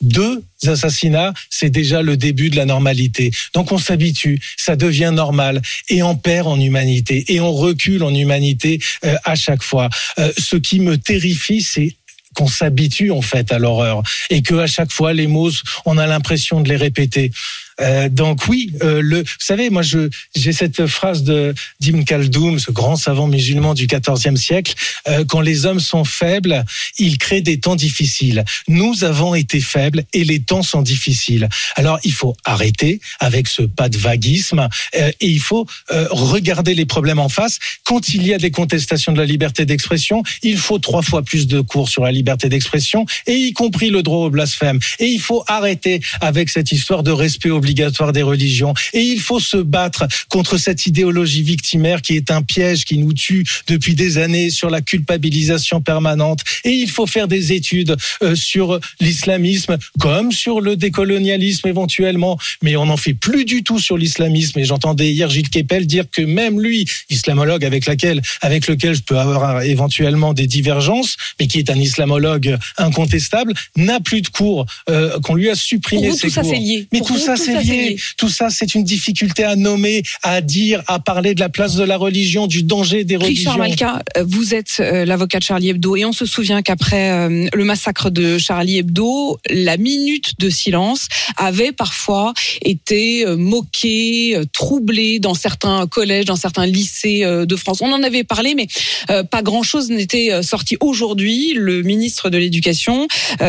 Deux 0.02 0.42
assassinats, 0.66 1.32
c'est 1.48 1.70
déjà 1.70 2.02
le 2.02 2.16
début 2.16 2.50
de 2.50 2.56
la 2.56 2.66
normalité. 2.66 3.30
Donc 3.54 3.72
on 3.72 3.78
s'habitue, 3.78 4.40
ça 4.56 4.76
devient 4.76 5.12
normal, 5.12 5.62
et 5.88 6.02
on 6.02 6.16
perd 6.16 6.48
en 6.48 6.60
humanité, 6.60 7.24
et 7.28 7.40
on 7.40 7.52
recule 7.52 8.02
en 8.02 8.14
humanité 8.14 8.78
euh, 9.04 9.16
à 9.24 9.34
chaque 9.34 9.62
fois. 9.62 9.88
Euh, 10.18 10.32
ce 10.38 10.56
qui 10.56 10.80
me 10.80 10.98
terrifie, 10.98 11.62
c'est 11.62 11.96
qu'on 12.34 12.46
s'habitue 12.46 13.10
en 13.10 13.22
fait 13.22 13.50
à 13.50 13.58
l'horreur 13.58 14.02
et 14.28 14.42
que 14.42 14.54
à 14.56 14.66
chaque 14.66 14.92
fois 14.92 15.14
les 15.14 15.26
mots 15.26 15.50
on 15.86 15.96
a 15.96 16.06
l'impression 16.06 16.60
de 16.60 16.68
les 16.68 16.76
répéter. 16.76 17.32
Euh, 17.80 18.08
donc 18.08 18.46
oui, 18.48 18.72
euh, 18.82 19.02
le, 19.02 19.18
vous 19.18 19.24
savez, 19.38 19.70
moi 19.70 19.82
je 19.82 20.08
j'ai 20.34 20.52
cette 20.52 20.86
phrase 20.86 21.22
de 21.22 21.54
d'Ibn 21.80 22.04
Khaldoun, 22.04 22.58
ce 22.58 22.70
grand 22.70 22.96
savant 22.96 23.26
musulman 23.26 23.74
du 23.74 23.86
XIVe 23.86 24.36
siècle, 24.36 24.74
euh, 25.08 25.24
quand 25.26 25.40
les 25.40 25.66
hommes 25.66 25.80
sont 25.80 26.04
faibles, 26.04 26.64
ils 26.98 27.18
créent 27.18 27.42
des 27.42 27.60
temps 27.60 27.76
difficiles. 27.76 28.44
Nous 28.68 29.04
avons 29.04 29.34
été 29.34 29.60
faibles 29.60 30.04
et 30.12 30.24
les 30.24 30.40
temps 30.40 30.62
sont 30.62 30.82
difficiles. 30.82 31.48
Alors 31.74 31.98
il 32.04 32.12
faut 32.12 32.34
arrêter 32.44 33.00
avec 33.20 33.48
ce 33.48 33.62
pas 33.62 33.88
de 33.88 33.98
vaguisme 33.98 34.68
euh, 34.96 35.10
et 35.20 35.28
il 35.28 35.40
faut 35.40 35.66
euh, 35.90 36.06
regarder 36.10 36.74
les 36.74 36.86
problèmes 36.86 37.18
en 37.18 37.28
face. 37.28 37.58
Quand 37.84 38.08
il 38.14 38.26
y 38.26 38.32
a 38.32 38.38
des 38.38 38.50
contestations 38.50 39.12
de 39.12 39.18
la 39.18 39.26
liberté 39.26 39.66
d'expression, 39.66 40.22
il 40.42 40.56
faut 40.56 40.78
trois 40.78 41.02
fois 41.02 41.22
plus 41.22 41.46
de 41.46 41.60
cours 41.60 41.88
sur 41.88 42.04
la 42.04 42.12
liberté 42.12 42.48
d'expression 42.48 43.04
et 43.26 43.34
y 43.34 43.52
compris 43.52 43.90
le 43.90 44.02
droit 44.02 44.26
au 44.26 44.30
blasphème. 44.30 44.78
Et 44.98 45.06
il 45.06 45.20
faut 45.20 45.44
arrêter 45.46 46.00
avec 46.20 46.48
cette 46.48 46.72
histoire 46.72 47.02
de 47.02 47.10
respect 47.10 47.50
obligatoire 47.50 47.65
des 48.12 48.22
religions. 48.22 48.74
Et 48.92 49.02
il 49.02 49.20
faut 49.20 49.40
se 49.40 49.56
battre 49.56 50.06
contre 50.28 50.58
cette 50.58 50.86
idéologie 50.86 51.42
victimaire 51.42 52.02
qui 52.02 52.16
est 52.16 52.30
un 52.30 52.42
piège 52.42 52.84
qui 52.84 52.98
nous 52.98 53.12
tue 53.12 53.44
depuis 53.68 53.94
des 53.94 54.18
années 54.18 54.50
sur 54.50 54.70
la 54.70 54.80
culpabilisation 54.80 55.80
permanente. 55.80 56.40
Et 56.64 56.70
il 56.70 56.90
faut 56.90 57.06
faire 57.06 57.28
des 57.28 57.52
études 57.52 57.96
euh, 58.22 58.34
sur 58.34 58.80
l'islamisme 59.00 59.78
comme 59.98 60.32
sur 60.32 60.60
le 60.60 60.76
décolonialisme 60.76 61.68
éventuellement. 61.68 62.38
Mais 62.62 62.76
on 62.76 62.86
n'en 62.86 62.96
fait 62.96 63.14
plus 63.14 63.44
du 63.44 63.62
tout 63.62 63.78
sur 63.78 63.96
l'islamisme. 63.96 64.58
Et 64.58 64.64
j'entendais 64.64 65.10
hier 65.12 65.28
Gilles 65.30 65.50
Kepel 65.50 65.86
dire 65.86 66.04
que 66.10 66.22
même 66.22 66.60
lui, 66.60 66.86
islamologue 67.10 67.64
avec 67.64 67.86
laquelle, 67.86 68.22
avec 68.40 68.66
lequel 68.66 68.94
je 68.94 69.02
peux 69.02 69.18
avoir 69.18 69.62
éventuellement 69.62 70.34
des 70.34 70.46
divergences, 70.46 71.16
mais 71.38 71.46
qui 71.46 71.58
est 71.58 71.70
un 71.70 71.78
islamologue 71.78 72.56
incontestable, 72.76 73.54
n'a 73.76 74.00
plus 74.00 74.22
de 74.22 74.28
cours, 74.28 74.66
euh, 74.88 75.18
qu'on 75.20 75.34
lui 75.34 75.48
a 75.48 75.52
pour 75.52 75.60
supprimé 75.60 76.08
vous 76.10 76.16
ses 76.16 76.30
tout 76.30 76.40
cours. 76.40 76.52
lié. 76.52 76.86
Mais 76.92 76.98
Pour 76.98 77.08
tout 77.08 77.14
vous, 77.14 77.20
ça, 77.20 77.36
c'est 77.36 77.55
Tout 78.16 78.28
ça, 78.28 78.50
c'est 78.50 78.74
une 78.74 78.84
difficulté 78.84 79.44
à 79.44 79.56
nommer, 79.56 80.02
à 80.22 80.40
dire, 80.40 80.82
à 80.86 80.98
parler 80.98 81.34
de 81.34 81.40
la 81.40 81.48
place 81.48 81.74
de 81.74 81.84
la 81.84 81.96
religion, 81.96 82.46
du 82.46 82.62
danger 82.62 83.04
des 83.04 83.16
religions. 83.16 83.52
Richard 83.52 83.58
Malka, 83.58 84.02
euh, 84.16 84.24
vous 84.26 84.54
êtes 84.54 84.76
euh, 84.80 85.04
l'avocat 85.04 85.38
de 85.38 85.44
Charlie 85.44 85.70
Hebdo 85.70 85.96
et 85.96 86.04
on 86.04 86.12
se 86.12 86.26
souvient 86.26 86.62
qu'après 86.62 87.10
euh, 87.10 87.48
le 87.52 87.64
massacre 87.64 88.10
de 88.10 88.38
Charlie 88.38 88.78
Hebdo, 88.78 89.38
la 89.50 89.76
minute 89.76 90.38
de 90.38 90.50
silence 90.50 91.08
avait 91.36 91.72
parfois 91.72 92.32
été 92.62 93.24
moquée, 93.36 94.40
troublée 94.52 95.18
dans 95.18 95.34
certains 95.34 95.86
collèges, 95.86 96.24
dans 96.24 96.36
certains 96.36 96.66
lycées 96.66 97.24
de 97.24 97.56
France. 97.56 97.80
On 97.82 97.92
en 97.92 98.02
avait 98.02 98.24
parlé, 98.24 98.54
mais 98.54 98.66
pas 99.24 99.42
grand-chose 99.42 99.90
n'était 99.90 100.42
sorti. 100.42 100.76
Aujourd'hui, 100.80 101.52
le 101.54 101.82
ministre 101.82 102.30
de 102.30 102.38
l'Éducation 102.38 103.06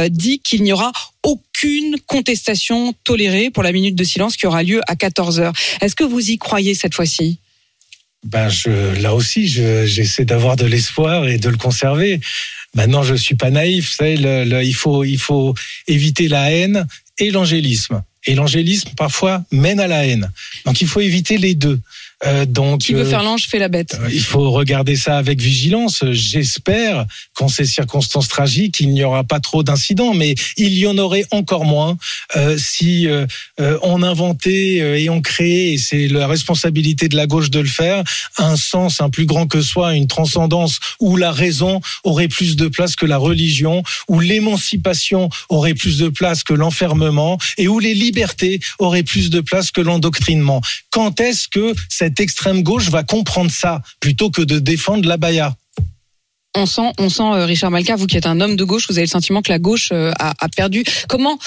dit 0.10 0.40
qu'il 0.40 0.64
n'y 0.64 0.74
aura 0.74 0.92
aucune 1.28 1.98
contestation 2.06 2.94
tolérée 3.04 3.50
pour 3.50 3.64
la 3.64 3.72
minute 3.72 3.96
de 3.96 4.04
silence 4.04 4.38
qui 4.38 4.48
aura 4.48 4.64
lieu 4.64 4.82
à 4.88 4.96
14 4.96 5.40
heures. 5.40 5.54
Est-ce 5.82 5.96
que 5.96 6.04
vous 6.04 6.32
y 6.32 6.38
croyez 6.38 6.74
cette 6.74 6.96
fois-ci? 6.96 7.40
Ben 8.24 8.50
je, 8.50 8.70
là 9.02 9.14
aussi, 9.14 9.48
je- 9.48 9.86
j'essaie 9.86 10.26
d'avoir 10.26 10.56
de 10.56 10.66
l'espoir 10.66 11.28
et 11.28 11.38
de 11.38 11.50
le 11.50 11.58
conserver. 11.58 12.20
Maintenant, 12.76 13.04
je 13.04 13.16
suis 13.16 13.36
pas 13.36 13.50
naïf. 13.52 13.98
Il 14.02 14.74
faut, 14.76 15.04
il 15.04 15.18
faut 15.20 15.54
éviter 15.88 16.28
la 16.28 16.52
haine 16.52 16.88
et 17.20 17.32
l'angélisme. 17.32 18.04
Et 18.26 18.36
l'angélisme 18.36 18.90
parfois 18.98 19.44
mène 19.52 19.80
à 19.80 19.88
la 19.88 20.06
haine. 20.06 20.32
Donc, 20.66 20.82
il 20.82 20.88
faut 20.88 21.00
éviter 21.00 21.38
les 21.38 21.56
deux. 21.56 21.80
Euh, 22.26 22.46
donc, 22.46 22.82
Qui 22.82 22.94
veut 22.94 23.02
euh, 23.02 23.10
faire 23.10 23.22
l'ange 23.22 23.48
fait 23.48 23.60
la 23.60 23.68
bête. 23.68 23.96
Euh, 24.02 24.10
Il 24.12 24.22
faut 24.22 24.50
regarder 24.52 24.96
ça 24.96 25.18
avec 25.18 25.40
vigilance. 25.40 26.04
J'espère 26.12 27.06
qu'en 27.36 27.48
ces 27.48 27.66
circonstances 27.66 28.28
tragiques, 28.28 28.80
il 28.80 28.90
n'y 28.90 29.04
aura 29.04 29.24
pas 29.24 29.40
trop 29.40 29.62
d'incidents, 29.62 30.16
mais 30.16 30.34
il 30.58 30.74
y 30.74 30.88
en 30.88 30.98
aurait 30.98 31.26
encore 31.32 31.66
moins 31.66 31.98
si 32.58 33.08
on 33.58 34.04
inventait 34.04 35.02
et 35.02 35.10
on 35.10 35.22
créait, 35.22 35.74
et 35.74 35.78
c'est 35.78 36.08
la 36.08 36.28
responsabilité 36.28 37.08
de 37.08 37.16
la 37.16 37.28
gauche 37.28 37.50
de 37.50 37.60
le 37.60 37.68
faire, 37.68 38.04
un 38.38 38.56
sens 38.56 39.02
un 39.02 39.10
plus 39.10 39.26
grand 39.26 39.48
que 39.48 39.62
soi, 39.62 39.94
une 39.94 40.08
transcendance 40.08 40.80
où 41.00 41.18
la 41.18 41.32
raison 41.32 41.82
aurait 42.04 42.28
plus 42.28 42.56
de 42.56 42.68
place 42.68 42.96
que 42.96 43.06
la 43.06 43.18
religion, 43.18 43.84
où 44.08 44.20
l'émancipation 44.20 45.30
aurait 45.50 45.74
plus 45.74 45.98
de 46.00 46.10
place 46.10 46.44
que 46.44 46.54
l'enfermement, 46.54 47.38
et 47.58 47.68
où 47.68 47.80
les 47.80 47.94
libertés 47.94 48.60
auraient 48.80 49.04
plus 49.04 49.30
de 49.30 49.42
place 49.42 49.72
que 49.72 49.82
l'endoctrinement. 49.82 50.62
Quand 50.90 51.20
est-ce 51.20 51.48
que 51.48 51.74
cette 51.90 52.07
extrême 52.20 52.64
gauche 52.64 52.90
va 52.90 53.04
comprendre 53.04 53.52
ça 53.52 53.82
plutôt 54.00 54.30
que 54.30 54.42
de 54.42 54.60
défendre 54.60 55.08
la 55.08 55.18
baya 55.18 55.56
On 56.56 56.66
sent, 56.66 56.92
on 56.98 57.10
sent 57.10 57.24
euh, 57.24 57.46
Richard 57.46 57.72
Malka, 57.72 57.96
vous 57.96 58.08
qui 58.08 58.18
êtes 58.18 58.26
un 58.26 58.42
homme 58.42 58.56
de 58.56 58.64
gauche, 58.64 58.88
vous 58.90 58.98
avez 58.98 59.06
le 59.06 59.10
sentiment 59.12 59.42
que 59.42 59.52
la 59.52 59.60
gauche 59.60 59.90
euh, 59.92 60.12
a, 60.20 60.34
a 60.40 60.50
perdu. 60.50 60.84
Comment, 61.08 61.38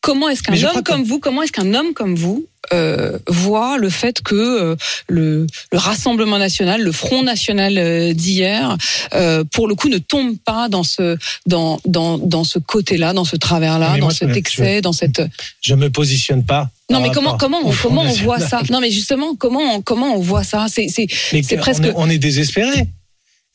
comment 0.00 0.28
est-ce 0.28 0.42
qu'un 0.42 0.54
homme 0.54 0.82
que- 0.82 0.90
comme 0.92 1.02
vous, 1.04 1.18
comment 1.18 1.42
est-ce 1.42 1.52
qu'un 1.52 1.74
homme 1.74 1.92
comme 1.94 2.14
vous 2.14 2.46
euh, 2.74 3.18
voit 3.28 3.78
le 3.78 3.88
fait 3.88 4.20
que 4.20 4.34
euh, 4.34 4.76
le, 5.08 5.46
le 5.72 5.78
Rassemblement 5.78 6.38
national, 6.38 6.82
le 6.82 6.92
Front 6.92 7.22
national 7.22 7.78
euh, 7.78 8.12
d'hier, 8.12 8.76
euh, 9.14 9.42
pour 9.44 9.68
le 9.68 9.74
coup, 9.74 9.88
ne 9.88 9.96
tombe 9.98 10.36
pas 10.44 10.68
dans 10.68 10.82
ce 10.82 11.16
dans 11.46 11.80
dans 11.86 12.18
dans 12.18 12.44
ce 12.44 12.58
côté-là, 12.58 13.14
dans 13.14 13.24
ce 13.24 13.36
travers-là, 13.36 13.96
dans 13.98 14.10
cet 14.10 14.30
je- 14.30 14.34
excès, 14.34 14.80
dans 14.82 14.92
cette 14.92 15.22
Je 15.62 15.74
me 15.74 15.88
positionne 15.88 16.44
pas. 16.44 16.68
non 16.90 17.00
mais 17.00 17.10
comment 17.10 17.36
comment 17.38 17.60
on, 17.64 17.72
comment 17.72 18.02
on 18.02 18.12
voit 18.12 18.38
ça? 18.40 18.60
Non 18.70 18.80
mais 18.80 18.90
justement 18.90 19.34
comment 19.34 19.60
on, 19.76 19.80
comment 19.80 20.14
on 20.14 20.20
voit 20.20 20.44
ça? 20.44 20.66
C'est 20.68 20.88
c'est 20.88 21.06
c'est 21.10 21.56
on 21.56 21.60
presque- 21.60 21.84
est- 21.84 21.92
on 21.96 22.10
est 22.10 22.18
désespéré. 22.18 22.86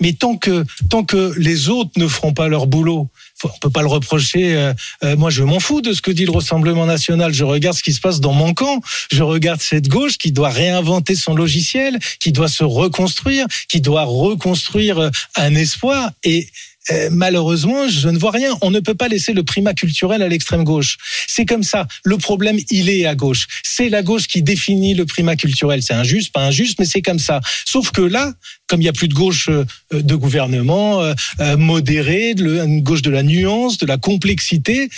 Mais 0.01 0.13
tant 0.13 0.35
que 0.37 0.65
tant 0.89 1.03
que 1.03 1.33
les 1.37 1.69
autres 1.69 1.91
ne 1.97 2.07
feront 2.07 2.33
pas 2.33 2.47
leur 2.47 2.67
boulot, 2.67 3.09
on 3.43 3.59
peut 3.59 3.69
pas 3.69 3.81
le 3.81 3.87
reprocher. 3.87 4.55
euh, 4.55 4.73
euh, 5.03 5.15
moi, 5.15 5.29
je 5.29 5.43
m'en 5.43 5.59
fous 5.59 5.81
de 5.81 5.93
ce 5.93 6.01
que 6.01 6.11
dit 6.11 6.25
le 6.25 6.31
Rassemblement 6.31 6.85
national. 6.85 7.33
Je 7.33 7.43
regarde 7.43 7.77
ce 7.77 7.83
qui 7.83 7.93
se 7.93 7.99
passe 8.01 8.19
dans 8.19 8.33
mon 8.33 8.53
camp. 8.53 8.81
Je 9.11 9.23
regarde 9.23 9.61
cette 9.61 9.87
gauche 9.87 10.17
qui 10.17 10.31
doit 10.31 10.49
réinventer 10.49 11.15
son 11.15 11.35
logiciel, 11.35 11.99
qui 12.19 12.31
doit 12.31 12.47
se 12.47 12.63
reconstruire, 12.63 13.45
qui 13.69 13.81
doit 13.81 14.03
reconstruire 14.03 14.99
euh, 14.99 15.09
un 15.35 15.55
espoir. 15.55 16.11
Et 16.23 16.47
euh, 16.91 17.09
malheureusement, 17.11 17.87
je 17.87 18.09
ne 18.09 18.17
vois 18.17 18.31
rien. 18.31 18.57
On 18.61 18.71
ne 18.71 18.79
peut 18.79 18.95
pas 18.95 19.07
laisser 19.07 19.33
le 19.33 19.43
primat 19.43 19.73
culturel 19.73 20.21
à 20.21 20.27
l'extrême 20.27 20.63
gauche. 20.63 20.97
C'est 21.27 21.45
comme 21.45 21.63
ça. 21.63 21.87
Le 22.03 22.17
problème, 22.17 22.59
il 22.69 22.89
est 22.89 23.05
à 23.05 23.15
gauche. 23.15 23.47
C'est 23.63 23.89
la 23.89 24.03
gauche 24.03 24.27
qui 24.27 24.41
définit 24.43 24.93
le 24.93 25.05
primat 25.05 25.35
culturel. 25.35 25.81
C'est 25.81 25.93
injuste, 25.93 26.33
pas 26.33 26.45
injuste, 26.45 26.79
mais 26.79 26.85
c'est 26.85 27.01
comme 27.01 27.19
ça. 27.19 27.39
Sauf 27.65 27.91
que 27.91 28.01
là, 28.01 28.33
comme 28.67 28.81
il 28.81 28.85
n'y 28.85 28.89
a 28.89 28.93
plus 28.93 29.07
de 29.07 29.13
gauche 29.13 29.49
euh, 29.49 29.65
de 29.91 30.15
gouvernement 30.15 31.01
euh, 31.01 31.13
euh, 31.39 31.57
modéré, 31.57 32.33
de, 32.33 32.59
une 32.63 32.81
gauche 32.81 33.01
de 33.01 33.11
la 33.11 33.23
nuance, 33.23 33.77
de 33.77 33.85
la 33.85 33.97
complexité, 33.97 34.89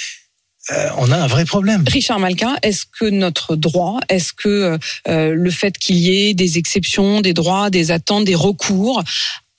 on 0.98 1.12
a 1.12 1.17
un 1.17 1.28
vrai 1.28 1.45
problème. 1.45 1.84
Richard 1.88 2.19
Malkin, 2.19 2.56
est-ce 2.63 2.86
que 2.86 3.06
notre 3.06 3.56
droit, 3.56 4.00
est-ce 4.10 4.34
que 4.34 4.80
le 5.06 5.52
fait 5.52 5.78
qu'il 5.78 5.98
y 5.98 6.30
ait 6.30 6.34
des 6.34 6.58
exceptions, 6.58 7.21
des 7.21 7.34
droits, 7.34 7.69
des 7.69 7.91
attentes, 7.91 8.26
des 8.26 8.34
recours 8.34 9.04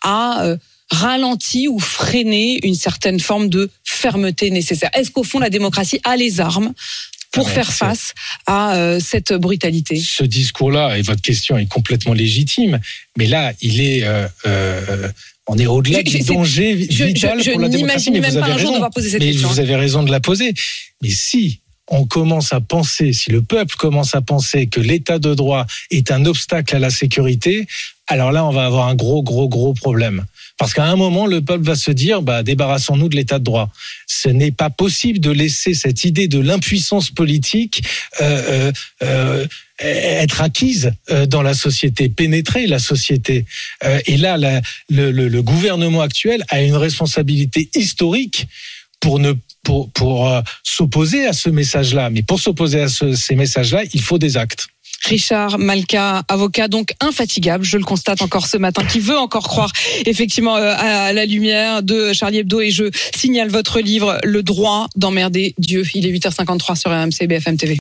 a 0.02 0.56
euh, 0.92 0.96
ralenti 0.96 1.68
ou 1.68 1.78
freiné 1.78 2.58
une 2.66 2.74
certaine 2.74 3.20
forme 3.20 3.48
de 3.48 3.70
fermeté 3.84 4.50
nécessaire 4.50 4.90
Est-ce 4.94 5.10
qu'au 5.10 5.24
fond 5.24 5.38
la 5.38 5.50
démocratie 5.50 6.00
a 6.04 6.16
les 6.16 6.40
armes 6.40 6.72
pour 7.32 7.48
Ah 7.48 7.52
faire 7.52 7.72
face 7.72 8.14
à 8.46 8.76
euh, 8.76 9.00
cette 9.00 9.32
brutalité? 9.32 9.96
Ce 10.00 10.24
discours-là, 10.24 10.96
et 10.98 11.02
votre 11.02 11.20
question 11.22 11.58
est 11.58 11.66
complètement 11.66 12.14
légitime, 12.14 12.80
mais 13.18 13.26
là, 13.26 13.52
il 13.60 13.80
est, 13.80 14.04
euh, 14.04 14.26
euh, 14.46 15.08
on 15.46 15.58
est 15.58 15.66
au-delà 15.66 15.98
Je- 15.98 16.04
du 16.04 16.18
je- 16.18 16.22
danger 16.32 16.86
Je, 16.90 17.04
vital 17.04 17.38
je- 17.38 17.44
je 17.44 17.50
pour 17.52 17.60
la 17.60 17.68
démocratie. 17.68 18.10
n'imagine 18.10 18.12
Mais 18.14 18.20
même 18.20 18.30
vous 18.32 18.38
pas 18.40 18.44
avez 18.46 18.54
un 18.54 18.58
jour 18.58 18.66
raison. 18.68 18.72
devoir 18.74 18.90
poser 18.90 19.10
cette 19.10 19.20
Mais 19.20 19.32
question. 19.32 19.48
vous 19.48 19.60
avez 19.60 19.76
raison 19.76 20.02
de 20.02 20.10
la 20.10 20.20
poser. 20.20 20.54
Mais 21.02 21.10
si 21.10 21.60
on 21.88 22.06
commence 22.06 22.52
à 22.52 22.60
penser, 22.60 23.12
si 23.12 23.30
le 23.30 23.42
peuple 23.42 23.76
commence 23.76 24.14
à 24.14 24.20
penser 24.20 24.66
que 24.66 24.80
l'état 24.80 25.18
de 25.18 25.34
droit 25.34 25.66
est 25.90 26.10
un 26.10 26.24
obstacle 26.24 26.76
à 26.76 26.78
la 26.78 26.90
sécurité, 26.90 27.66
alors 28.08 28.30
là, 28.30 28.44
on 28.44 28.50
va 28.50 28.66
avoir 28.66 28.86
un 28.86 28.94
gros, 28.94 29.22
gros, 29.22 29.48
gros 29.48 29.74
problème. 29.74 30.26
Parce 30.58 30.72
qu'à 30.74 30.84
un 30.84 30.96
moment, 30.96 31.26
le 31.26 31.42
peuple 31.42 31.64
va 31.64 31.74
se 31.74 31.90
dire, 31.90 32.22
bah, 32.22 32.42
débarrassons-nous 32.42 33.08
de 33.08 33.16
l'état 33.16 33.38
de 33.38 33.44
droit. 33.44 33.68
Ce 34.06 34.28
n'est 34.28 34.52
pas 34.52 34.70
possible 34.70 35.18
de 35.18 35.30
laisser 35.30 35.74
cette 35.74 36.04
idée 36.04 36.28
de 36.28 36.38
l'impuissance 36.38 37.10
politique 37.10 37.82
euh, 38.20 38.72
euh, 39.02 39.46
euh, 39.82 40.22
être 40.22 40.40
acquise 40.40 40.92
euh, 41.10 41.26
dans 41.26 41.42
la 41.42 41.52
société, 41.52 42.08
pénétrer 42.08 42.66
la 42.66 42.78
société. 42.78 43.44
Euh, 43.84 43.98
et 44.06 44.16
là, 44.16 44.38
le 44.88 45.40
gouvernement 45.40 46.00
actuel 46.00 46.44
a 46.48 46.62
une 46.62 46.76
responsabilité 46.76 47.68
historique 47.74 48.46
pour 49.00 50.28
euh, 50.28 50.40
s'opposer 50.62 51.26
à 51.26 51.32
ce 51.32 51.48
message-là. 51.50 52.10
Mais 52.10 52.22
pour 52.22 52.40
s'opposer 52.40 52.80
à 52.82 52.88
ce- 52.88 53.14
ces 53.14 53.34
messages-là, 53.36 53.82
il 53.92 54.00
faut 54.00 54.18
des 54.18 54.36
actes. 54.36 54.68
Richard 55.04 55.58
Malka, 55.58 56.22
avocat 56.26 56.68
donc 56.68 56.92
infatigable, 57.00 57.64
je 57.64 57.76
le 57.76 57.84
constate 57.84 58.22
encore 58.22 58.46
ce 58.46 58.56
matin, 58.56 58.82
qui 58.84 58.98
veut 58.98 59.18
encore 59.18 59.46
croire 59.46 59.70
effectivement 60.04 60.56
euh, 60.56 60.74
à 60.76 61.12
la 61.12 61.26
lumière 61.26 61.82
de 61.82 62.12
Charlie 62.12 62.38
Hebdo 62.38 62.60
et 62.60 62.70
je 62.70 62.84
signale 63.14 63.48
votre 63.48 63.78
livre 63.80 64.18
Le 64.24 64.42
droit 64.42 64.88
d'emmerder 64.96 65.54
Dieu. 65.58 65.84
Il 65.94 66.06
est 66.06 66.12
8h53 66.12 66.76
sur 66.76 66.90
RMC 66.90 67.26
BFM 67.28 67.56
TV. 67.56 67.74